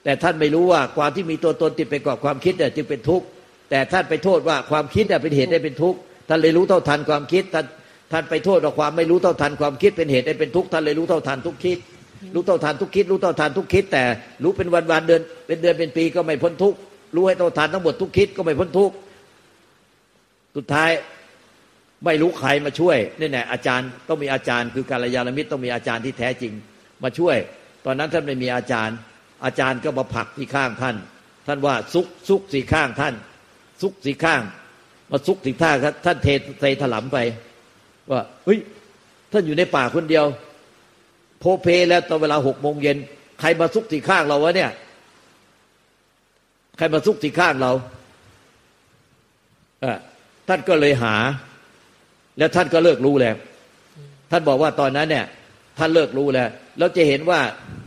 [0.05, 3.26] แต่ท่านไม่รู้ว่าความที่มีตัวตนติดไปกับความคิดเนี่ยจึงเป็นทุกข์
[3.71, 7.67] แต่ท่านไปโทษว่าความคิดเนี่ยเป็นเหตุให้เป็นทุกข์ท่านเลยรู้เท่าทันความคิดท่าน
[8.12, 11.78] ท่านไปโทษว่าความไม่รู้เท่าทันความคิดเป็นเหตุให้เป็นทุกข์ท่านเลยรู้เท่าทันทุกคิด
[12.35, 14.02] รู้เท่าทันทุกคิด รู้เท่าทันทุกคิด แต่
[14.43, 16.78] รู้เป็นวันวันเดือนเป็นเดือนเป็นปีก็ไม่พ้นทุกข์
[17.17, 18.95] รู้ให้เท่าทันทั้งหมดทุกคิดก็ไม่พ้นทุกข์
[20.57, 20.90] สุดท้าย
[22.05, 26.52] ไม่รู้ใครมาช่วยนี่แน่อาจารย์ต้องมีอาจารย์คือการยานมิตรต้องมีอาจารย์ที่แท้จริง
[27.02, 27.37] มาช่วย
[27.85, 28.97] ตอนนั้นท่านไม่มีอาจารย์
[29.45, 30.97] อาจารย์ก็มาผลักที่ข้างท่าน
[31.47, 33.14] ท่านว่าซุกซุกสีข้างท่าน
[33.83, 34.43] ซุกสีข้าง
[35.11, 35.71] มาซุกสีท่า
[36.05, 36.28] ท่านเท
[36.61, 37.19] เทถลำไป
[38.11, 38.59] ว่าเฮ้ย
[39.33, 40.25] ท่านอยู่ในป่าคนเดียว
[41.40, 42.97] โพเพแล้วตอนเวลาหกโมงเย็น
[43.40, 44.71] ใครมาซุกสีข้างเราวะเนี่ย
[46.76, 47.73] ใครมาซุกสีข้างเรา
[49.81, 49.87] เอ
[50.49, 51.14] ท่านก็เลยหา
[52.38, 53.37] แล้วท่านก็เลิกรู้แล้ว
[54.30, 55.25] ท่านบอกว่าตอนนั้นเนี่ย
[55.78, 57.40] ท่านเลิกรู้แล้วเราจะเห็นว่า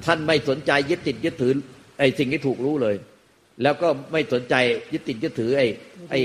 [0.05, 1.53] ท่านไม่สนใจยึดติดยึดถือ
[1.99, 2.95] ไอ้สิ่งที่ถูกรู้เลย
[3.63, 4.55] แล้วก็ไม่สนใจ
[4.93, 5.67] ยึดติดยึดถือไอ้
[6.11, 6.19] ไอ้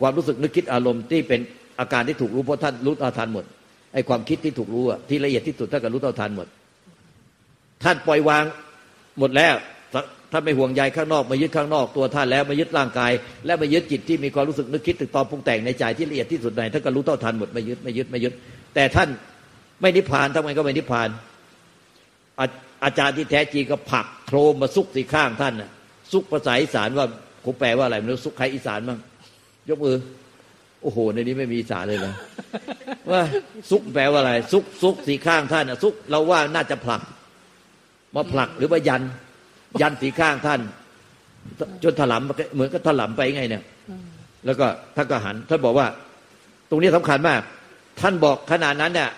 [0.00, 1.40] ความรู้สึกนึกคิดอารมณ์ที่เป็น
[1.80, 3.44] อาการที่ถูกรู้เพราะท่านรู้เท่าทันหมด
[3.94, 6.48] ไอ้ความคิดที่ถูกรู้อะที่ละเอียดที่สุดท่านก็รู้เท่าทันหมด
[7.84, 8.44] ท่านปล่อยวาง
[9.18, 9.54] หมดแล้ว
[10.36, 13.12] ท่านไม่ห่วงใยข้างนอกมายึดข้างนอกตัวท่านแล้วมายึดร่างกาย
[13.46, 18.32] และมายึดจิตที่มีความรู้สึกนึกคิดตึกตอปรุงแต่งในใจที่ละเอียดที่สุดในท่านก็รู้เท่าทันหมดไม่ยึดไม่ยึดไม่ยึด
[18.74, 19.08] แต่ท่าน
[19.80, 21.08] ไม่นิพพานทำไมก็ไม่นิพพาน
[22.40, 22.46] อา
[22.84, 25.70] อาจารย์ที่แท้จริงก็ผลักโครมมาซุกสีข้างท่านน่ะ
[26.12, 27.06] ซุกภาษาอีสานว่า
[27.44, 28.98] คงแปลว่าอะไรไม่รู้ซุกใครอีสานบ้าง
[29.68, 29.96] ยกมือ
[30.82, 32.14] โอ้โห ในนี้ไม่มีอีสานเลยนะ
[33.10, 33.22] ว่า
[33.70, 37.02] ซุกแปลว่าอะไร ซุกซุกสีข้างท่านน่ะซุกเราว่าน่าจะผลัก
[38.14, 39.02] มาผลักหรือว่ายัน
[39.80, 40.60] ยันสีข้างท่าน
[41.82, 43.62] จนถลำเหมือนกับถลำไปไงเนี่ย
[44.46, 44.66] แล้วก็
[44.96, 45.86] ท่านก็หัน ท่านบอกว่า
[46.70, 47.40] ตรงนี้สำคัญมาก
[48.00, 49.10] ท่านบอกขนาดนั้นเนี่ย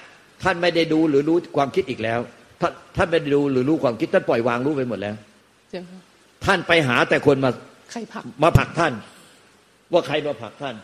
[0.43, 2.21] ท่านไม่ได้ดูหรือรู้ความคิดอีกแล้ว
[2.61, 5.15] ท่านท่านไม่ได้ดูหรือรู้ความคิด ท่านปล่อยวางรู้ไปหมดแล้ว
[6.45, 7.51] ท่านไปหาแต่คนมา
[7.91, 8.93] ใครผักมาผักท่าน
[9.93, 10.75] ว่าใครมาผักท่าน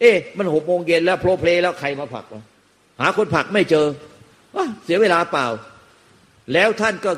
[0.00, 2.42] เอ๊ะมันหกโมงเย็นแล้วโปรเพลแล้วใครมาผักวะ
[3.00, 3.86] หาคนผักไม่เจอ
[4.84, 5.46] เสียเวลาเปล่า
[6.52, 7.12] แล้วท่านก็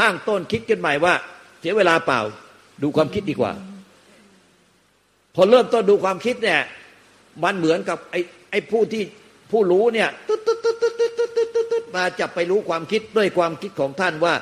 [0.00, 2.20] ตั้งต้นคิดกันใหม่ว่าเสียเวลาเปล่า
[2.82, 3.52] ดูความคิดดีกว่า
[5.34, 6.60] พอเริ่มต้นดูความคิดเนี่ย
[7.44, 9.02] มันเหมือนกับไอ้ไอ้ผู้ที่
[9.50, 14.34] ผู้รู้เนี่ยตึ๊ดตึ๊ดตึ๊ดตึ๊ดตึ๊ดตึ๊ดตึ๊ดตึ๊ดมาจะไปรู้ความคิดด้วยความคิดของท่านว่า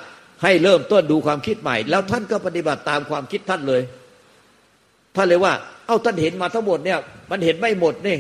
[0.43, 3.83] ให้เริ่มต้นดูความคิดใหม่ แล้วท่านก็ปฏิบัติตามความคิดท่านเลย
[5.17, 5.53] ท่านเลยว่า
[5.87, 6.99] เอ้าท่านเห็นมาทั้งหมดเนี่ย
[7.31, 8.17] มันเห็นไม่หมดนี่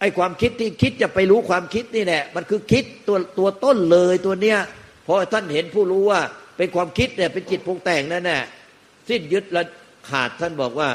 [0.00, 4.58] ไอ้ความคิดที่คิดจะไปรู้ความคิดนี่แหละมันคือคิดตัวตัวต้นเลยตัวเนี้ย
[5.06, 6.20] พอท่านเห็นผู้รู้ว่า
[6.58, 8.42] เป็นความคิดเนี่ยเป็นจิตปรุงแต่งนั่นแหละ
[9.08, 9.62] สิ้นยึดและ
[10.08, 10.88] ขาดท่านบอกว่า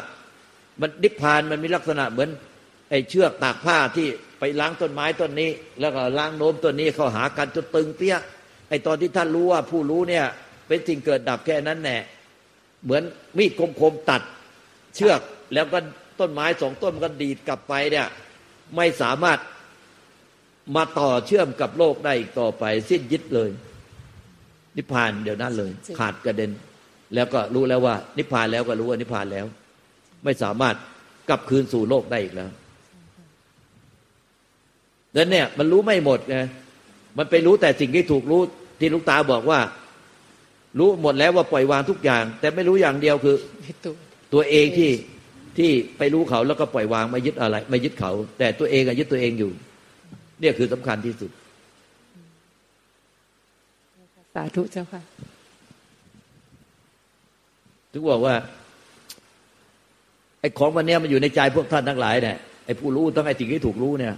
[0.81, 2.29] มันนิพพานมันมีลักษณะเหมือน
[2.89, 4.07] ไอ้เชือกตากผ้าที่
[4.39, 8.17] ไปล้างต้นไม้ต้นนี้ แล้วก็ล้างโน้มต้นนี้เข้าหากันจนตึงเปี้ย
[8.69, 10.25] ไอ้ตอนที่ท่านรู้ว่าผู้รู้เนี่ย
[10.67, 11.97] เป็นสิ่งเกิดดับแค่นั้นแน่
[12.83, 13.03] เหมือน
[13.37, 14.21] มีดคมๆตัด
[14.95, 15.21] เชือก
[15.53, 15.79] แล้วก็
[16.19, 18.07] ต้นไม้สองต้นมันก็ดีดกลับไปเนี่ย
[18.75, 19.39] ไม่สามารถ
[20.75, 23.49] มาต่อเชื่อมกับโลกได้อีกต่อไป สิ้นยึดเลย
[24.77, 26.51] นิพพานเดี๋ยวนั้นเลย ขาดกระเด็น
[27.15, 29.45] แล้วก็รู้แล้วว่า นิพพานแล้วก็รู้ว่านิพพานแล้ว
[30.23, 30.75] ไม่สามารถ
[31.29, 32.49] กลับคืนสู่โลกได้อีกแล้ว
[35.13, 36.37] ดังนั้นเนี่ยมันรู้ไม่หมดไง
[37.17, 38.41] มันไปรู้แต่สิ่งที่ถูกรู้
[38.79, 39.59] ที่ลุงตาบอกว่า
[40.79, 43.35] รู้หมดแล้วว่าปล่อยวางทุกอย่าง แต่ไม่รู้อย่างเดียวคือ
[44.33, 44.91] ตัวเองที่
[45.57, 49.51] ที่ไปรู้เขาแล้วก็ปล่อยวางไม่ยึดอะไร ไม่ยึดเขา แต่ตัวเองอะยึดตัวเองอยู่
[50.39, 51.31] เนี่ยคือสำคัญที่สุด
[54.33, 55.01] สาธุเจ้าค่ะ
[57.91, 58.35] ถึงบอกว่า
[60.39, 64.13] ไอ้ของวันนี้มันอยู่ในใจพวกท่านทั้งหลายเนี่ยไอ้ผู้รู้ต้องไอ้สิ่งที่ถูกรู้เนี่ย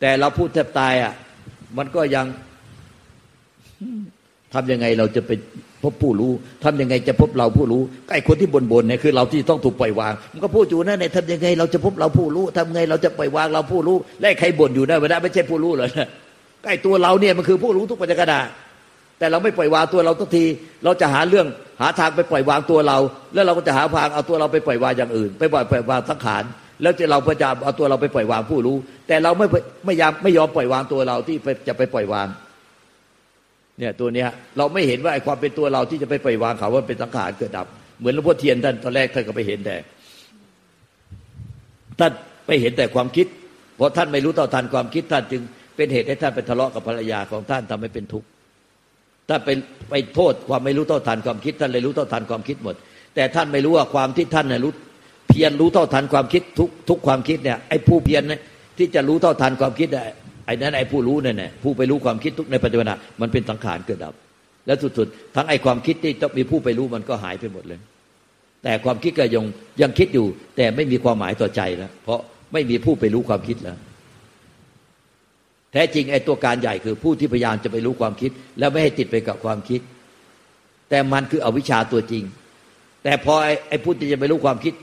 [0.00, 1.12] แต่เราพูดแทบตายอะ
[1.78, 2.26] มันก็ยัง
[4.54, 5.30] ทำยังไงเราจะไป
[5.82, 6.32] พบผู้รู้
[6.64, 7.82] ทำยังไงจะพบเราผู้รู้
[8.14, 16.08] ไอ้คนที่บ่นๆเนี่ยคือ เราที่ต้องถูกปล่อยวาง มันก็พูดอยู่นั่นเนี่ยทำยังไง เราจะพบเราผู้รู้ทำไงเราจะปล่อยวางเราผู้รู้และใครบ่นอยู่นั่นไม่ได้ไม่ใช่ผู้รู้เลยนะ
[16.68, 18.32] ไอ้ตัวเราเนี่ยมันคือผู้รู้ทุกปัจจุบัน
[19.22, 20.44] แต่เราไม่ปล่อยวางตัวเราทุกที
[20.84, 21.46] เราจะหาเรื่อง
[21.80, 22.98] หาทางไปปล่อยวางตัวเรา
[23.34, 26.42] แล้วเราก็จะหาทางเอาตัวเราไปปล่อยวางอย่างอื่น ไปปล่อยปล่อยวางสังขาร
[26.82, 28.76] แล้วจะเราพยายามเอาตัวเราไปปล่อยวางผู้รู้
[29.08, 29.46] แต่เราไม่
[29.86, 31.36] ไม่ยอมไม่ยอมปล่อยวางตัวเราที่
[31.68, 32.28] จะไปปล่อยวาง
[33.78, 37.66] เนี่ยตัวเนี้ยเราไม่เห็นว่าไอ้ความเป็นตัวเราที่จะไปปล่อยวางเขาว่าเป็นสังขารเกิดดับ
[37.98, 39.76] เหมือนหลวงพ่อเทียนท่านตอนแรกท่านก็ไปเห็นแต่
[42.00, 42.12] ท่าน
[42.46, 43.26] ไปเห็นแต่ความคิด
[43.76, 45.42] เพราะท่านไม่รู้ต่อทันความคิดท่านจึง
[45.76, 48.28] เป็นเหตุให้ท่านไปทะเลาะกับภรรยาของท่านทำให้เป็นทุกข์
[49.28, 49.48] ถ้าไป
[49.90, 52.74] ไปโทษความไม่รู้เท่าทันความคิดท่านเลยรู้เท่าทันความคิดหมด
[53.14, 54.72] แต่ท่านไม่รู้ว่าความที่ท่านเนี่ยรู้
[55.28, 58.40] เพียรรู้เท่าทันความคิดทุกทุกความคิดเนี่ยไอ้ผู้เพียรเนี่ย
[58.78, 59.88] ที่จะรู้เท่าทันความคิด
[60.46, 64.14] ไอ้นั้นไอ้ผู้รู้เนี่ยผู้ไปรู้ความคิดทุกในปัจจุบันมันเป็นสังขารเกิดดับ
[64.66, 67.80] แล้วสุดๆทั้งไอ้ความคิดที่ต้องมีผู้ไปรู้มันก็หายไปหมดเลย
[68.62, 69.44] แต่ความคิดก็ยัง
[69.82, 72.20] ยังคิดอยู่ แต่ไม่มีความหมายต่อใจแล้วเพราะ
[72.52, 73.76] ไม่มีผู้ไปรู้ความคิดแล้ว
[75.72, 79.80] แท้จริงไอ้ตัวการใหญ่คือผู้ที่พยายามจะไปรู้ความคิด แล้วไม่ให้ติดไปกับความคิด
[80.88, 82.24] แต่มันคืออวิชชาตัวจริง
[83.04, 83.34] แต่พอ
[83.68, 84.74] ไอ้ผู้ที่จะไปรู้ความคิด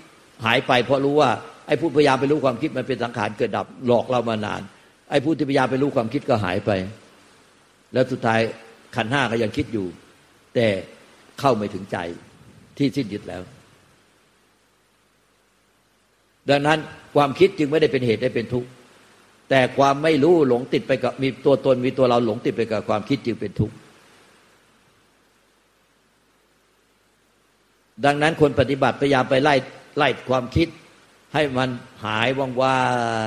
[0.45, 1.29] หายไป เพราะรู้ว่า
[1.67, 4.61] ไอ้ผู้พยายามไปรู้ความคิดมันเป็นสังขารเกิดดับหลอกเรามานาน
[5.09, 6.71] ไอ้ผู้ที่พยายามไปรู้ความคิดก็หายไป
[7.93, 8.39] แล้วสุดท้าย
[8.95, 9.87] ขันห้าก็ยังคิดอยู่
[10.55, 10.67] แต่
[11.39, 11.97] เข้าไม่ถึงใจ
[12.77, 13.41] ที่สิ้นยึดแล้ว
[16.49, 16.79] ดังนั้น
[17.15, 18.69] ความคิดจึงไม่ได้เป็นเหตุได้เป็นทุกข์
[19.49, 23.75] แต่ความไม่รู้หลงติดไปกับมีตัวตนมีตัวเราหลงติดไปกับความคิดจึงเป็นทุกข์
[28.05, 29.55] ดังนั้นคนปฏิบัติพยายามไปไล่
[29.97, 30.67] ไล่ความคิด
[31.33, 31.69] ให้มัน
[32.05, 32.27] หาย
[32.61, 32.79] ว่า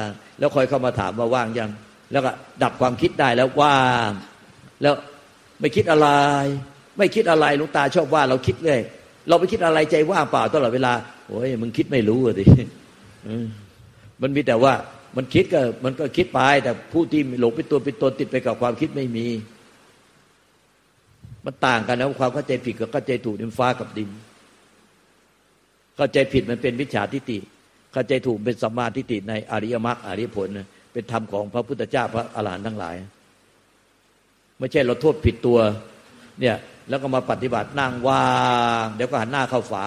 [0.04, 1.70] งๆแล้วคอยเข้ามาถามว่าว่างยัง
[2.12, 2.30] แล้วก็
[2.62, 4.10] ดับความคิดได้แล้วว่าง
[4.82, 4.94] แล้ว
[5.60, 6.08] ไม่คิดอะไร
[6.98, 8.80] ไม่คิดอะไรลวงตาชอบว่าเราคิดเลย
[9.28, 10.92] เราไปคิดอะไรใจว่างเปล่าตลอดเวลา
[11.28, 12.44] โอ้ยมึงคิดไม่รู้อะดิ
[14.22, 14.72] มันมีแต่ว่า
[15.16, 19.26] มันคิดก็มันก็คิดไป แต่ผู้ที่หลงเป็นตัวเป็นตนติดไปกับความคิดไม่มี
[21.44, 24.10] มันต่างกันนะความเข้าใจผิดกับเข้าใจถูกดินฟ้ากับดิน
[25.96, 27.38] เข้าใจผิดมันเป็นวิชาทิฏฐิ
[27.92, 30.48] เข้าใจถูกเป็นสัมมาทิฏฐิในอริยมรรคอริยผล
[30.92, 32.96] เป็นธรรมของพระพุทธเจ้าพระอรหันต์ทั้งหลาย
[34.58, 35.58] ไม่ใช่เราโทษผิดตัว
[36.40, 36.56] เนี่ย
[36.88, 38.24] แล้วก็มาปฏิบัตินั่งว่า
[38.84, 39.84] ง เดี๋ยวก็หันหน้าเข้าฝา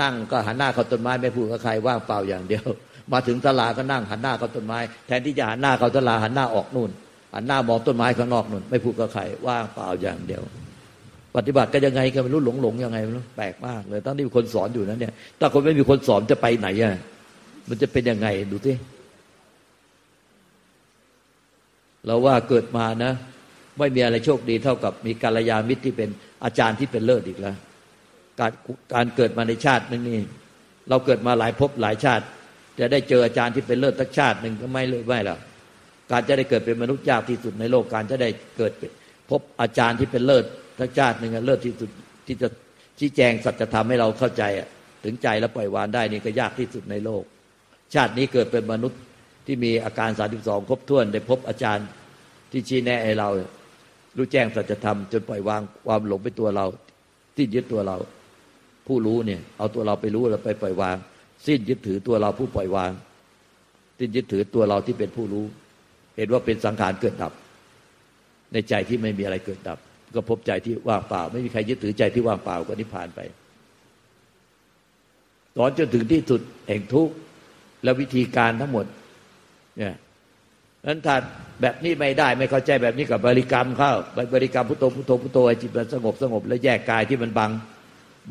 [0.00, 2.64] นั่งก็หันหน้าเข้าต้นไม้ไม่พูดกับใครว่างเปล่าอย่างเดียว
[3.12, 6.90] มาถึงตลาก็นั่งหันหน้าเข้าต้นไม้ แทนที่จะหันหน้าเข้าตลาหันหน้าออกนู่น
[7.34, 10.42] หันหน้ามองต้นไม้ข้างนอกนู่น ไม่พูดกับใครว่างเปล่าอย่างเดียว
[11.36, 16.92] ปฏิบัติก็ยังไงก็ไม่รู้หลงหลงยังไงไม่รู้แปลกมากเลยตั้งที่มีคนสอนอยู่นั้นเนี่ยถ้าคนไม่มีคนสอนจะไปไหนอะ
[17.68, 18.72] มันจะเป็นยังไงดูสิ
[22.06, 23.12] เราว่าเกิดมานะ
[23.78, 26.08] ไม่มีอะไรโชคดีเท่ากับมีกาลยามิตรที่เป็น
[26.44, 27.56] อาจารย์ที่เป็นเลิศอีกแล้ว
[28.40, 28.52] การ
[28.94, 30.20] การเกิดมาในชาตินึงนี่
[30.88, 32.24] เราเกิดมาหลายภพหลายชาติ
[32.78, 35.36] จะได้เจออาจารย์ที่เป็นเลิศทักชาติหนึ่งก็ไม่เลยไม่ละ
[36.10, 38.72] การจะได้เกิดเป็นมนุษย์ยากที่สุดในโลกการจะได้เกิด
[39.30, 40.44] พบอาจารย์ที่เป็นเลิศ
[40.80, 41.90] ทักชาติหนึ่งเลิศที่สุด
[42.26, 42.48] ที่จะ
[42.98, 44.44] ชี้แจงสัจธรรมให้เราเข้าใจ
[45.04, 47.22] ถึงใจแล้วปล่อยวางได้นี่ก็ยากที่สุดในโลก
[47.94, 49.00] ชาตินี้เกิดเป็นมนุษย์
[49.46, 51.86] ที่มีอาการสาสิบสองครบถ้วน ได้พบอาจารย์
[52.50, 53.28] ที่ชี้แนะให้เรา
[54.16, 56.66] รู้แจ้งสัจธรรม จนปล่อยวางความหลงไปตัวเรา
[57.36, 57.96] สิ้นยึดตัวเรา
[58.86, 60.96] ผู้รู้เนี่ย เอาตัวเราไปรู้แล้วไปปล่อยวาง
[61.46, 62.92] สิ้นยึดถือตัวเราผู้ปล่อยวาง
[63.98, 65.44] สิ้นยึดถือตัวเราที่เป็นผู้รู้
[66.16, 67.32] เห็นว่าเป็นสังขารเกิดดับ
[68.52, 69.78] ในใจที่ไม่มีอะไรเกิดดับ
[70.14, 73.20] ก็พบใจที่ว่างเปล่า ไม่มีใครยึดถือใจที่ว่างเปล่าก็นิพพานไป
[75.56, 77.14] สอนจนถึงที่สุดแห่งทุกข์
[77.84, 78.86] และวิธีการทั้งหมด
[79.78, 79.94] เนี่ย
[80.86, 81.16] นั้นถ้า
[81.60, 83.92] แบบนี้ไม่ได้ไม่เข้าใจแบบนี้กับบริกรรมเข้า
[84.34, 87.50] บริกรรมพุทโธพุทโธพุทโธจิตมันสงบสงบ แล้วแยกกายที่มันบัง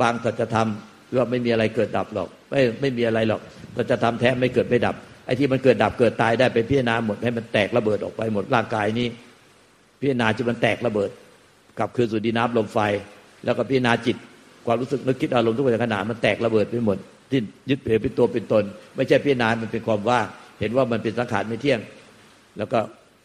[0.01, 0.69] บางสัจธรรม
[1.15, 3.41] ว่าไม่มีอะไรเกิดดับหรอก ไม่ไม่มีอะไรหรอก
[3.75, 9.07] สัจธรรมแท้ไม่เกิดไม่ดับไอ้ที่มันเกิดดับเกิดตายได้ไปพิจารณาหมดให้มันแตกระเบิดออกไปหมดร่างกายนี้
[9.99, 11.09] พิจารณาจนมันแตกระเบิด
[11.77, 12.79] กลับคืนสู่ดินน้ำลมไฟ
[13.45, 14.17] แล้วก็พิจารณาจิต
[14.65, 16.97] ความรู้สึกนึกคิดอารมณ์ทุกอย่างขณะมันแตกระเบิดไปหมด
[17.31, 17.39] ที่
[17.69, 18.63] ยึดเเป็นตัวเป็นตน
[18.95, 20.19] ไม่ใช่พิจารณามันเป็นความว่า
[20.59, 21.79] เห็นว่ามันเป็นสังขารไม่เที่ยง
[22.57, 22.79] แล้วก็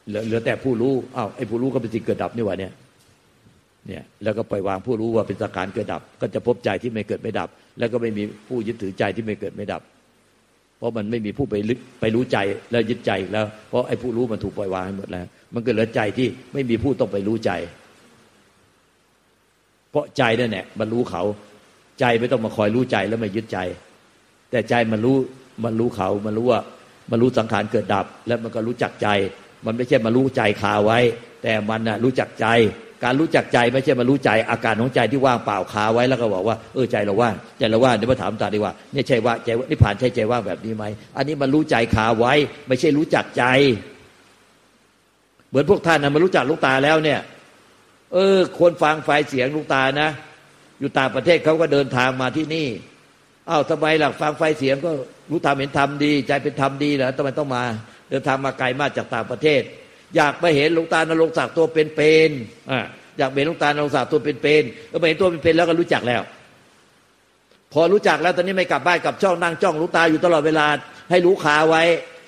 [0.09, 2.73] เหลือแต่ผู้รู้อ้าวไอ้ผู้รู้ก็เป็นสิ่งเกิดดับนี่หว่าเนี่ย
[3.89, 9.83] เนี่ยแล้วก็ปล่อยวางผู้รู้ว่าเป็นสังขารเกิดดับ ก็จะพบใจที่ไม่เกิดไม่ดับ แล้วก็ไม่มีผู้ยึดถือใจที่ไม่เกิดไม่ดับ
[10.79, 12.39] เพราะมันไม่มีผู้ไปลึกไปรู้ใจ
[12.71, 17.51] แล้วยึดใจแล้ว เพราะไอ้ผู้รู้มันถูกปล่อยวางให้หมดแล้ว มันก็เหลือใจที่ไม่มีผู้ต้องไปรู้ใจ
[19.91, 21.23] เพราะใจนั่นแหละมันรู้เขา
[22.01, 23.59] ใจไม่ต้องมาคอยรู้ใจแล้วม่ยึดใจ
[24.51, 25.17] แต่ใจมันรู้
[25.65, 26.61] มันรู้เขา มันรู้ว่า
[27.11, 29.09] มันรู้สังขารเกิดดับ แล้วมันก็รู้จักใจ
[29.67, 30.99] มันไม่ใช่มารู้ใจคาไว้
[31.43, 32.47] แต่มันนะรู้จักใจ
[33.05, 40.85] การรู้จักใจไม่ใช่มารู้ใจอาการของใจที่ว่างเปล่าคาไว้แล้วก็บอกว่าเออใจเราว่างใจเราว่างเดี๋ยวมาถามตาดีว่าเนี่ยใช่ว่าใจนิพพานใช่ใจว่างแบบนี้ไหม
[41.17, 42.33] อันนี้มันรู้ใจคาไว้
[42.69, 43.45] ไม่ใช่รู้จักใจ
[45.49, 47.21] เหมือนพวกท่านนะมารู้จักลูกตาแล้วเนี่ย
[48.13, 50.11] เออคนฟังไฟเสียงลูกตานะ
[50.81, 52.69] อยู่ต่างประเทศเขาก็เดินทางมาที่นี่
[53.51, 54.91] อ้าวทำไมหลักฟังไฟเสียงก็
[55.31, 57.63] รู้ธรรมเห็นธรรมดี ใจเป็นธรรมดีเหรอทำไมต้องมา
[58.11, 59.63] เดินทางมาไกลมากจากต่างประเทศ
[60.17, 62.81] อยากไปเห็นหลวงตานรงศักดิ์ตัวเป็นๆอ่า
[63.19, 66.23] อยากเห็นหลวงตานรงศักดิ์ตัวเป็นๆก็ไปเห็นตัวเป็นๆแล้วก็รู้จักแล้ว
[67.73, 70.67] พอรู้จักแล้วตอนนี้ไม่กลับบ้านกลับช่องนั่งจ้องลูกตาอยู่ตลอดเวลา
[71.11, 71.83] ให้รู้ขาไว้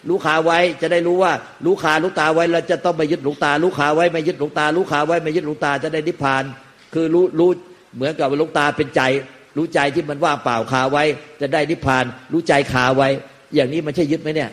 [0.08, 1.32] รู้ขาไว้จะได้รู้ว่า
[1.64, 6.44] รู้ขาลูกตาไว้แล้วจะต้องไม่ยึดลูกตา รู้ขาไว้ไม่ยึดลูกตา รู้ขาไว้ไม่ยึดลูกตาจะได้นิพพาน
[6.94, 7.50] คือรู้รู้
[7.96, 9.00] เหมือนกับลูกตาเป็นใจ
[9.56, 11.04] รู้ใจที่มันว่างเปล่าคาไว้
[11.40, 13.08] จะได้นิพพาน รู้ใจคาไว้
[13.54, 14.50] อย่างนี้มันใช่ยึดไหมเนี่ย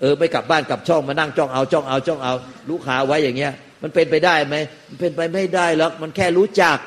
[0.00, 2.32] เออไม่กลับบ้านกลับช่องมานั่งจ้องเอาจ้องเอาจ้องเอา
[2.68, 4.56] รู้าไว้อย่างเงี้ย มันเป็นไปได้ไหม
[4.88, 6.78] มันเป็นไปไม่ได้หรอกมันแค่รู้จัก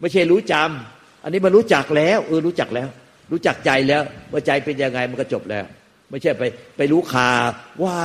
[0.00, 2.88] ไม่ใช่รู้จำอันนี้มันรู้จักแล้ว เออรู้จักแล้ว
[3.32, 5.64] รู้จักใจแล้ว ว่าใจเป็นยังไงมันก็จบแล้ว
[6.10, 6.44] ไม่ใช่ไป
[6.76, 7.30] ไปรู้ขา
[7.82, 7.96] ว่า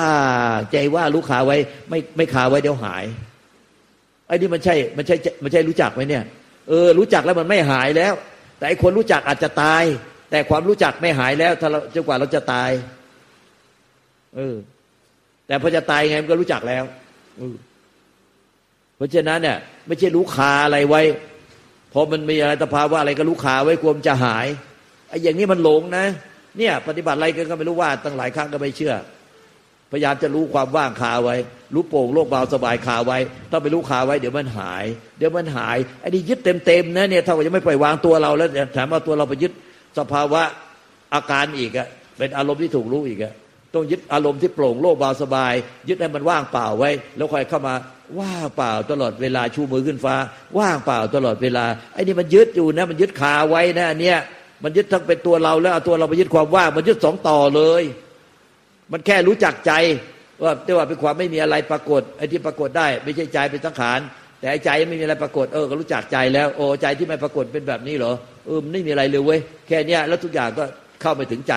[0.71, 1.57] ใจว่ารู้ขาไว้
[1.89, 3.05] ไม่ไม่ขาไว้เดี๋ยวหาย
[4.27, 6.23] ไอ้นี่มันใช่มันใช่มันใช่รู้จักไหมเนี่ย
[6.69, 8.13] เออรู้จักแล้วมันไม่หายแล้ว
[8.57, 9.83] แต่ไอคนรู้จักอาจจะตาย
[10.31, 12.69] แต่ความรู้จักไม่หายแล้วถ้าเราจนกว่าเราจะตาย
[14.35, 14.55] เออ
[15.47, 16.83] แต่พอจะตายไงมันก็รู้จักแล้ว
[18.95, 21.01] เพราะฉะนั้นเนี่ย ไม่ใช่รู้คาอะไรไว้
[21.93, 24.47] พอมันมีอะไรตภาวะอะไรก็รู้ขาไว้กลัวมจะหาย
[25.09, 26.05] ไอ้อย่างนี้มันหลงนะ
[26.57, 28.95] เนี่ย ปฏิบัติอะไรก็ไม่รู้ว่าตั้งหลายครั้งก็ไม่เชื่อ
[29.91, 31.35] พยายามจะรู้ความว่างคาไว้
[31.73, 33.17] รู้โปร่งโลกเบาสบายคาไว้
[33.51, 34.85] ถ้าไปรู้คาไว้เดี๋ยวมันหาย
[35.17, 39.51] เดี๋ยวมันหายไอ้นี่ยึดเต็มๆนะเนี่ยถ้าว่าจะไม่ปล่อยวางตัวเราแล้วแถมเอาตัวเราไปยึด
[39.99, 40.41] สภาวะ
[41.13, 43.33] อาการอีกอะเป็นอารมณ์ที่ถูกรู้อีกอะ
[43.75, 45.53] ต้องยึดอารมณ์ที่โปร่งโลกเบาสบาย
[45.89, 47.75] ยึดให้มันว่างเปล่าไว้ แล้วค่อยเข้ามา
[48.19, 50.15] ว่างเปล่าตลอดเวลาชูมือขึ้นฟ้า
[50.59, 54.17] ว่างเปล่าตลอดเวลาไอ้นี่มันยึดอยู่นะมันยึดคาไว้นะอันเนี้ย
[54.63, 57.83] มันยึดทั้งเป็นตัวเราแล้วเอาตัวเราไปยึดความว่างมันยึดสองต่อเลย
[58.91, 59.71] มันแค่รู้จักใจ
[60.43, 63.99] ว่าแต่ว่าเป็นความไม่มีอะไรปรากฏไอ้ที่ปรากฏได้ ไม่ใช่ใจเป็นสังขาร
[64.39, 68.13] แต่ใจไม่มีอะไรปรากฏเออก็รู้จักใจแล้วโอ้ใจที่ไม่ปรากฏเป็นแบบนี้เหรอ
[68.45, 70.63] เออไม่มีอะไรเลยเว้ยแค่เนี้ยแล้วทุกอย่างก็
[71.01, 71.53] เข้าไปถึงใจ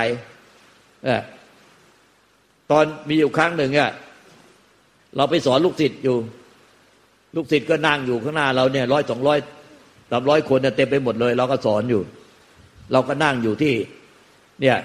[1.04, 1.20] เออ
[2.70, 3.90] ตอนมีอยู่ครั้งหนึ่งอะ
[5.16, 6.16] เราไปสอนลูกศิษย์อยู่
[7.36, 9.38] ลูกศิษย์ก็นั่งอยู่ข้างหน้าเราเนี่ยร้อยสองร้อย
[10.10, 12.02] สามร้อยคนเต็มไปหมดเลย เราก็สอนอยู่
[12.92, 13.74] เราก็นั่งอยู่ที่
[14.60, 14.76] เนี่ย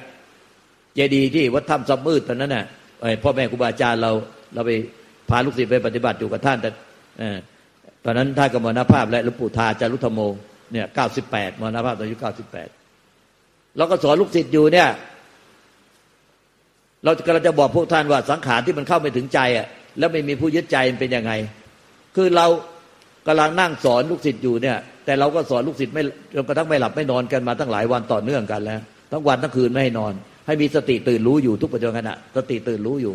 [0.96, 2.65] เจดีย์ที่วัดถ้ำซับมืดตอนนั้นน่ะ
[3.24, 4.12] พ่อแม่ครูบาอาจารย์เรา
[4.54, 4.72] เราไป
[5.30, 6.69] พาลูกศิษย์ไปปฏิบัติอยู่กับท่านแต่
[8.06, 10.19] ตอนนั้นท่านกมรณภาพและหลวงปู่ทาจารุธโม
[10.74, 12.69] เนี่ยเก้าสิบแปดมรณภาพตอนอายุเก้าสิบแปด
[13.78, 14.89] เราก็สอนลูกศิษย์อยู่เนี่ย
[17.03, 19.67] เรากำลังจะบอกพวกท่านว่าสังขารที่มันเข้าไปถึงใจอะ
[19.99, 21.31] แล้วไม่มีผู้ยึดใจมันเป็นยังไง
[22.15, 22.45] คือเรา
[23.27, 30.13] กำลังนั่งสอนลูกศิษย์อยู่เนี่ย แต่เราก็สอนลูกศิษย์ไม่จนกระทั่งไม่หลับไม่นอนกันมาตั้งหลายวันต่อเนื่องกันแล้ว ทั้งวันทั้งคืนไม่ให้นอน
[30.47, 33.13] ให้มีสติตื่นรู้อยู่ทุกปัจจุบันขณะสติตื่นรู้อยู่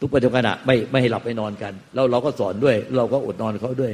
[0.00, 3.92] ทุกปัจจุบันขณะไม่ไม่ให้หลับไม่นอนกัน แล้วเราก็สอนด้วย เราก็อดนอนเขาด้วย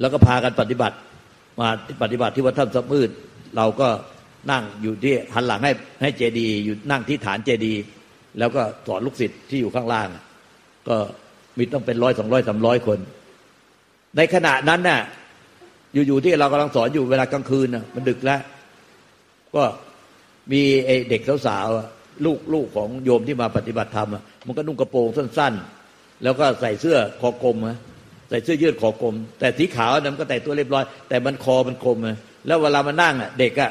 [0.00, 0.96] แล้วก็พากันปฏิบัติ
[1.60, 1.68] มา
[2.02, 3.10] ปฏิบัติที่วัดถ้ำสมืด
[3.56, 3.88] เราก็
[4.50, 7.74] นั่งอยู่ที่หันหลังให้ให้เจดีอยู่นั่งที่ฐานเจดี
[8.38, 10.08] แล้วก็สอนลูกศิษย์ที่อยู่ข้างล่าง
[10.88, 10.96] ก็
[11.58, 12.98] มีต้องเป็นร้อยสองร้อยสามร้อยคน
[14.16, 15.00] ในขณะนั้นน่ะ
[16.06, 18.40] อยู่ๆที่เรากำลังสอนอยู่เวลากลางคืนน่ะมันดึกแล้ว
[19.56, 19.64] ก็
[20.52, 24.08] มีไอเด็กสาวๆลูกลูกของโยมที่มาปฏิบัติธรรม
[24.46, 25.54] มันก็นุ่งกระโปรงสั้น
[25.88, 27.76] ๆ แล้วก็ใส่เสื้อคอกลมะ
[28.28, 33.70] ใส่เสื้อยืดคอกลม แต่สีขาวนั้นก็แต่ตัวเรียบร้อย แต่มันคอมันกลมะแล้วเวลามันนั่งอะ เด็กอะ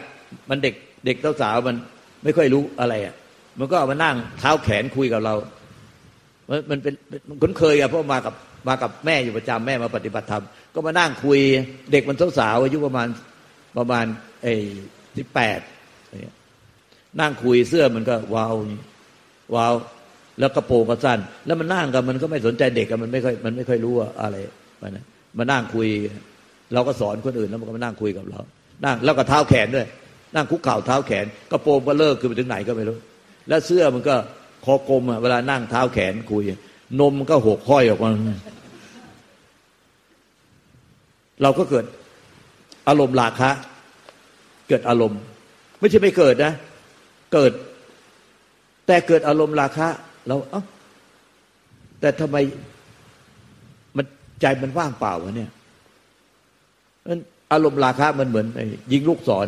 [0.50, 1.76] มันเด็กเด็กสาวๆมัน
[2.24, 3.16] ไม่ค่อยรู้อะไรอะ
[3.60, 5.36] มันก็เอามานั่งเท้าแขนคุยกับเรา
[6.50, 6.94] มันมันเป็น
[7.30, 8.34] มันคุ้นเคยอะเพราะมากับ
[8.68, 10.44] มากับแม่อยู่ประจำแม่มาปฏิบัติธรรม
[10.74, 11.40] ก็มานั่งคุย
[11.92, 13.08] เด็กมันสาวอายุประมาณ
[13.78, 14.06] ประมาณ
[14.44, 14.54] เอ้
[15.18, 15.60] สิบแปด
[17.22, 18.56] นั่งคุยเสื้อมันก็วาว
[19.56, 19.74] วาว
[20.40, 24.36] แล้วกระโปรงก็สั้น แล้วมันนั่งกันมันก็ไม่สนใจเด็กกันมันไม่ค่อยมันไม่ค่อยรู้อะไร
[24.82, 24.92] มัน
[25.38, 25.88] มานั่งคุย
[26.74, 28.40] เราก็สอนคนอื่นแล้วมันก็มานั่งคุยกับเรา
[28.86, 29.88] นั่งแล้วก็เท้าแขนด้วย
[30.36, 32.98] นั่งคุกเข่าเท้าแขนกระโปรงก็เลิกคือไปถึงไหนก็ไม่รู้
[33.48, 34.16] แล้วเสื้อมันก็
[34.66, 36.44] คอกลมอะเวลานั่งเท้าแขนคุย
[37.00, 38.12] นมมันก็หกค่อยออกมา
[41.42, 41.86] เราก็เกิด
[42.88, 43.50] อารมณ์ราคะ
[44.68, 45.20] เกิดอารมณ์
[45.80, 46.54] ไม่ใช่ไม่เกิดนะ
[47.34, 47.52] เกิด
[48.88, 49.88] แต่เกิดอารมณ์ราคะ
[50.28, 50.64] เราเอ้า
[52.00, 52.38] แต่ทำไม
[53.98, 54.06] มัน
[54.42, 55.52] ใจมันว่างเปล่าวะเนี่ย
[57.08, 57.20] มัน
[57.52, 58.48] อารมณ์ราคะมันเหมือน
[58.92, 59.48] ยิงลูกศร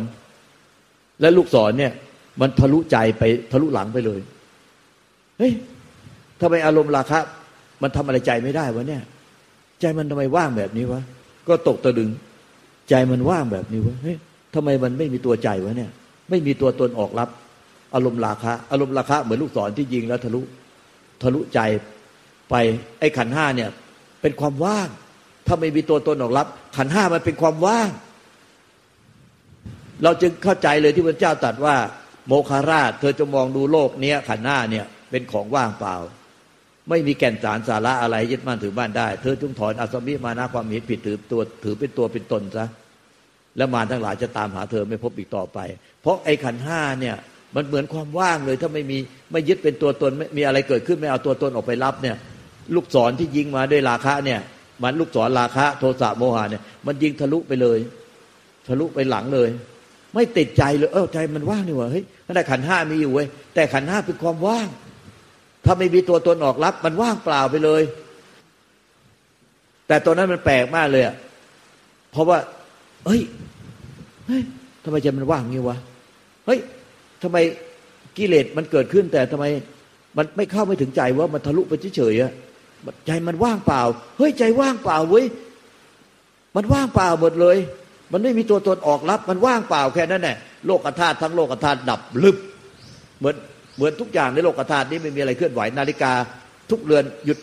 [1.21, 1.93] และลูกศรเนี่ย
[2.41, 4.19] มันทะลุใจไปทะลุหลังไปเลย
[5.38, 5.54] เฮ้ย
[6.41, 7.19] ทำไมอารมณ์ราคะ
[7.82, 9.01] มันทำอะไรใจไม่ได้วะเนี่ย
[9.82, 11.01] ใจมันทำไมว่างแบบนี้วะ
[11.47, 12.10] ก็ตกตะดึง
[12.89, 14.17] ใจมันว่างแบบนี้วะเฮ้ย
[14.56, 15.89] ทำไมมันไม่มีตัวใจวะเนี่ย
[16.30, 17.30] ไม่มีตัวตนออกรับ
[17.93, 20.41] อารมณ์ราคะ อารมณ์ราคะเหมือนลูกศรที่ยิงแล้วทะลุ
[21.21, 21.60] ทะลุใจ
[22.49, 22.56] ไป
[22.99, 23.69] ไอ้ขันห้าเนี่ย
[24.21, 24.88] เป็นความว่าง
[25.47, 26.47] ถ้าไม่มีตัวตนออกรับ
[26.78, 27.89] ขันห้ามันเป็นความว่าง
[30.03, 31.75] เราจึงเข้าใจเลยที่พระเจ้าตรัสว่า
[32.27, 35.95] โมคาราช เธอจะมองดูโลกเนี้ยขันห้าเนี่ยเป็นของว่างเปล่า
[36.89, 42.67] ไม่มีแก่นสารสาระอะไรยึดมั่นถือบ้านได้ เธอจงถอนอสมิมานะความเห็นผิดถือตัวถือเป็นตัวเป็นตนซะ
[43.58, 45.60] แล้วมารทั้งหลายจะตามหาเธอไม่พบอีกต่อไป
[46.01, 47.15] เพราะไอ้ขันห้าเนี่ย
[47.55, 48.97] มันเหมือนความว่างเลยถ้าไม่มี
[49.31, 52.15] ไม่ยึดเป็นตัวตนไม่มีอะไรเกิดขึ้นไม่เอาตัวตนออกไปรับเนี่ย
[52.75, 54.39] ลูกศรที่ยิงมาด้วยราคะเนี่ย
[54.84, 57.79] มันลูกศรราคะ โทสะโมหะเนี่ย มันยิงทะลุไปเลย
[58.67, 59.49] ทะลุไปหลังเลย
[60.15, 64.67] ไม่ติดใจเลยเออใจมันว่างนี่วะเฮ้ยนั่นแหละขันห้ามีอยู่เว้ยแต่ขันห้าเป็นความว่าง
[65.65, 67.82] ถ้าไม่มีตัวตนออกรับ มันว่างเปล่าไปเลย
[69.88, 71.15] แต่ตัวนั้นมันแปลกมากเลยอะ
[72.12, 72.38] เพราะว่า
[73.06, 73.21] เฮ้ย
[74.28, 74.43] เฮ้ย
[74.84, 75.78] ทำไมใจมันว่างงี้วะ
[76.45, 76.60] เฮ้ย
[77.23, 77.38] ทำไม
[78.17, 79.45] กิเลสมันเกิดขึ้น แต่ทำไม
[80.17, 82.32] มันไม่เข้าไม่ถึงใจว่ามันทะลุไปเฉยๆอะ
[83.08, 83.82] ใจมันว่างเปล่า
[84.17, 85.25] เฮ้ยใจว่างเปล่าเว้ย
[86.56, 87.58] มันว่างเปล่าหมดเลย
[88.11, 90.37] มันไม่มีตัวตนออกรับ มันว่างเปล่าแค่นั้นแหละ
[90.67, 92.37] โลกธาตุทั้งโลกธาตุดับลึบ
[93.19, 93.35] เหมือน
[93.75, 96.11] เหมือนทุกอย่างในโลกธาตุนี้ไม่มีอะไรเคลื่อนไหว นาฬิกา
[96.71, 97.37] ทุกเรือนหยุด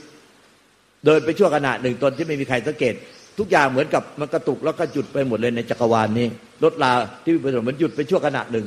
[1.07, 2.95] เดินไปชั่วขณะหนึ่งตนที่ไม่มีใครสังเกต
[3.39, 6.27] ทุกอย่างเหมือนกับมันกระตุกแล้วก็หยุดไปหมดเลยในจักรวาลนี้
[6.65, 6.93] รถลา
[7.25, 8.67] ที่มีประโยชน์มันหยุดไปชั่วขณะหนึ่ง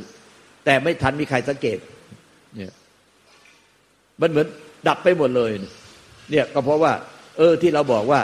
[0.66, 1.78] แต่ไม่ทันมีใครสังเกต
[2.56, 2.74] เนี่ย
[4.22, 4.48] มันเหมือน
[4.88, 5.52] ดับไปหมดเลย
[6.32, 6.92] เนี่ยก็เพราะว่า
[7.38, 8.20] เออที่เราบอกว่า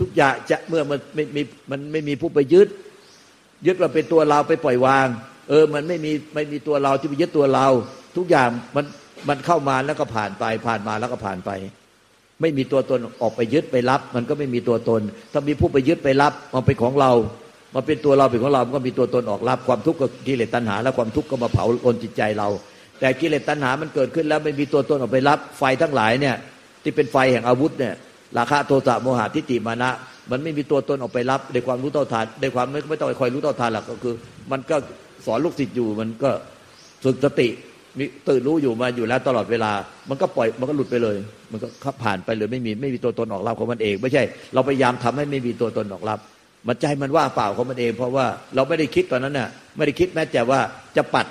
[0.00, 2.68] ทุกอย่างจะเมื่อมันไม่มีมันไม่มีผู้ไปยึด
[3.66, 5.06] ยึดว่าเป็นตัวเราไปปล่อยวาง
[5.48, 7.66] เออ มันไม่มีไม่มีตัวเราที่ไปยึดตัวเรา
[8.16, 8.84] ทุกอย่างมัน
[9.28, 11.50] มันเข้ามาแล้วก็ผ่านไปผ่านมาแล้วก็ผ่านไป
[12.40, 15.00] ไม่มีตัวตนออกไปยึดไปรับ มันก็ไม่มีตัวตน
[15.32, 17.12] ถ้ามีผู้ไปยึดไปรับมันเป็นของเรา
[17.74, 22.48] มันเป็นตัวเราเป็นของเรา มันก็มีตัวตนออกรับความทุกข์ก็กิเลสตัณหา แล้วความทุกข์ก็มาเผาลนจิตใจเรา
[23.00, 26.36] แต่กิเลสตัณหามันเกิดขึ้นแล้วไม่มีตัวตนออกไปรับไฟทั้งหลายเนี่ย
[26.82, 27.94] ที่เป็นไฟแห่งอาวุธเนี่ย
[28.38, 29.90] ราคะโทสะโมหะทิฏฐิมานะ
[30.30, 34.14] มันไม่มีตัวตนออกไปรับในความรู้เท่าทานในความไม่ไม่ต้องคอยรู้เท่าทานหรอกก็คือ
[34.52, 34.76] มันก็
[35.26, 36.30] สอนลูกศิษย์อยู่มันก็
[37.04, 37.48] ฝึกสติ
[37.98, 39.72] มีตื่นรู้อยู่มาอยู่แล้วตลอดเวลา
[40.08, 41.16] มันก็ปล่อยมันก็หลุดไปเลย
[41.52, 41.68] มันก็
[42.02, 44.22] ผ่านไปเลยไม่มีไม่มีตัวตนออกรับของมันเอง ไม่ใช่
[44.54, 46.18] เราพยายามทำให้ไม่มีตัวตนออกรับ
[46.68, 50.58] มันใจมันว่าเปล่าของมันเอง เพราะว่าเราไม่ได้คิดตอนนั้นน่ะไม่ได้คิดแม้แต่ว่า
[50.96, 51.26] จะปัด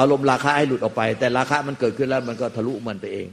[0.00, 3.26] อารมณ์ราคะให้หลุดออกไป แต่ราคะมันเกิดขึ้นแล้วมันก็ทะลุมันไปเอง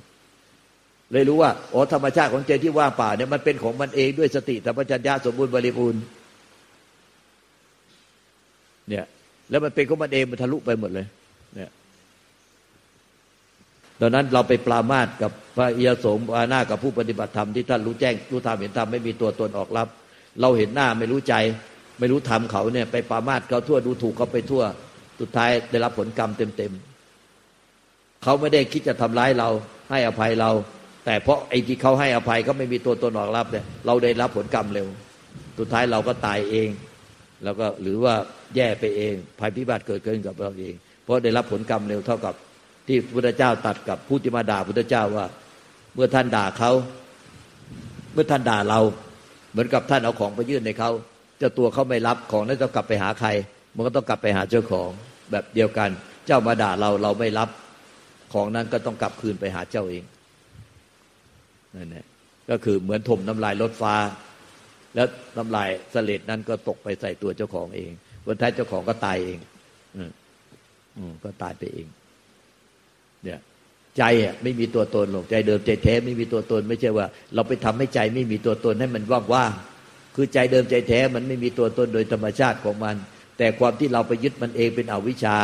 [1.13, 6.01] เลยรู้ว่าอ๋อธรรมชาติของใจที่ว่างเปล่าเนี่ยมันเป็นของมันเองด้วยสติธรรมจัญญาสมบูรณ์บริบูรณ์
[8.89, 9.05] เนี่ย
[9.49, 11.07] แล้วมันเป็นของมันเองมันทะลุไปหมดเลย
[11.55, 11.71] เนี่ย
[14.01, 19.87] ดังนั้นเราไปปรามาสกับพระเอียสมวานากับผู้ปฏิบัติธรรมที่ท่านรู้แจ้งรู้ธรรมเห็นธรรมไม่มีตัวตนออกรับ
[20.41, 21.35] เราเห็นหน้าไม่รู้ใจ
[21.99, 24.63] ไม่รู้ธรรมเขาเนี่ย ไปปรามาสเขาทั่วดูถูกเขาไปทั่ว
[25.19, 29.49] สุดท้ายได้รับผลกรรมเต็มๆเขาไม่ได้คิดจะทำร้ายเรา
[29.89, 30.51] ให้อภัยเรา
[31.05, 34.87] แต่เพราะไอ้ที่เขาให้อภัยเขาไม่มีตัวตนออกรับเนี่ยเราได้รับผลกรรมเร็ว
[35.59, 36.69] สุดท้ายเราก็ตายเอง
[37.43, 38.13] แล้วก็หรือว่า
[38.55, 42.33] แย่ไปเองภัยพิบัติเกิดขึ้นกับเราเอง เพราะได้รับผลกรรมเร็วเท่ากับ
[42.87, 45.25] ที่พุทธเจ้าตัดกับผู้ที่มาด่าพุทธเจ้าว่า
[45.93, 46.71] เมื่อท่านด่าเขา
[48.13, 48.79] เมื่อท่านด่าเรา
[49.51, 50.91] เหมือนกับท่านเอาของไปยื่นในเขา
[51.39, 53.29] เจ้าตัวเขาไม่รับของนั้นต้องกลับไปหาใคร
[53.75, 54.89] มันก็ต้องกลับไปหาเจ้าของ
[55.31, 55.89] แบบเดียวกัน
[56.27, 57.49] เจ้ามาด่าเราเราไม่รับ
[58.33, 60.03] ของนั้นก็ต้องกลับคืนไปหาเจ้าเอง
[61.75, 62.05] นั่นแหละ
[62.49, 63.95] ก็คือเหมือนถมน้ำลายรถฟ้า
[64.95, 65.07] แล้ว
[65.37, 67.91] น้ำลายเสลดนั้นก็ตกไปใส่ตัวเจ้าของเอง
[68.25, 69.39] วันท้ายเจ้าของก็ตายเอง
[69.97, 71.87] อืมก็ตายไปเอง
[73.23, 73.39] เนี่ย
[73.97, 77.05] ใจอะไม่มีตัวตนหรอกใจเดิมใจแท้ไม่มีตัวตน ไม่ใช่ว่า
[77.35, 82.95] เราไปทำให้ใจไม่มีตัวตนให้มันว่างๆคือใจเดิมใจแท้มันไม่มีตัวตนโดยธรรมชาติของมัน
[83.37, 85.37] แต่ความที่เราไปยึดมันเองเป็นอวิชชา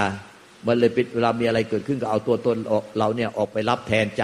[0.67, 4.23] มันเลยเป็นเวลามีอะไรเกิดขึ้นก็เอาตัวตนออกเราเนี่ยออกไปรับแทนใจ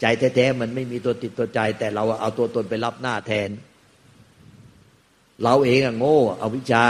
[0.00, 3.50] ใจแท้ๆมันไม่มีตัวติดตัวใจ แต่เราเอาตัวตนไปรับหน้าแทน
[5.44, 6.84] เราเองอะโง่เอาวิชา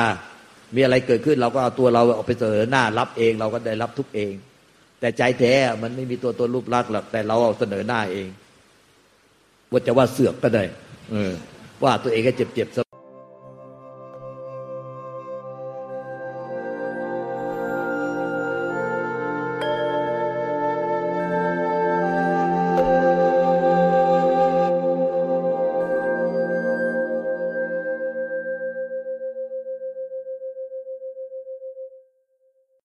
[0.74, 4.34] มีอะไรเกิดขึ้น เราก็เอาตัวเราออกไปเสนอหน้ารับเอง เราก็ได้รับทุกเอง
[5.00, 8.28] แต่ใจแท้มันไม่มีตัวตนรูปลักษณ์หรอกแต่เราเอาเสนอหน้าเอง
[9.70, 10.64] ว่าจะว่าเสือกก็ได้
[11.82, 12.78] ว่าตัวเองก็เจ็บๆส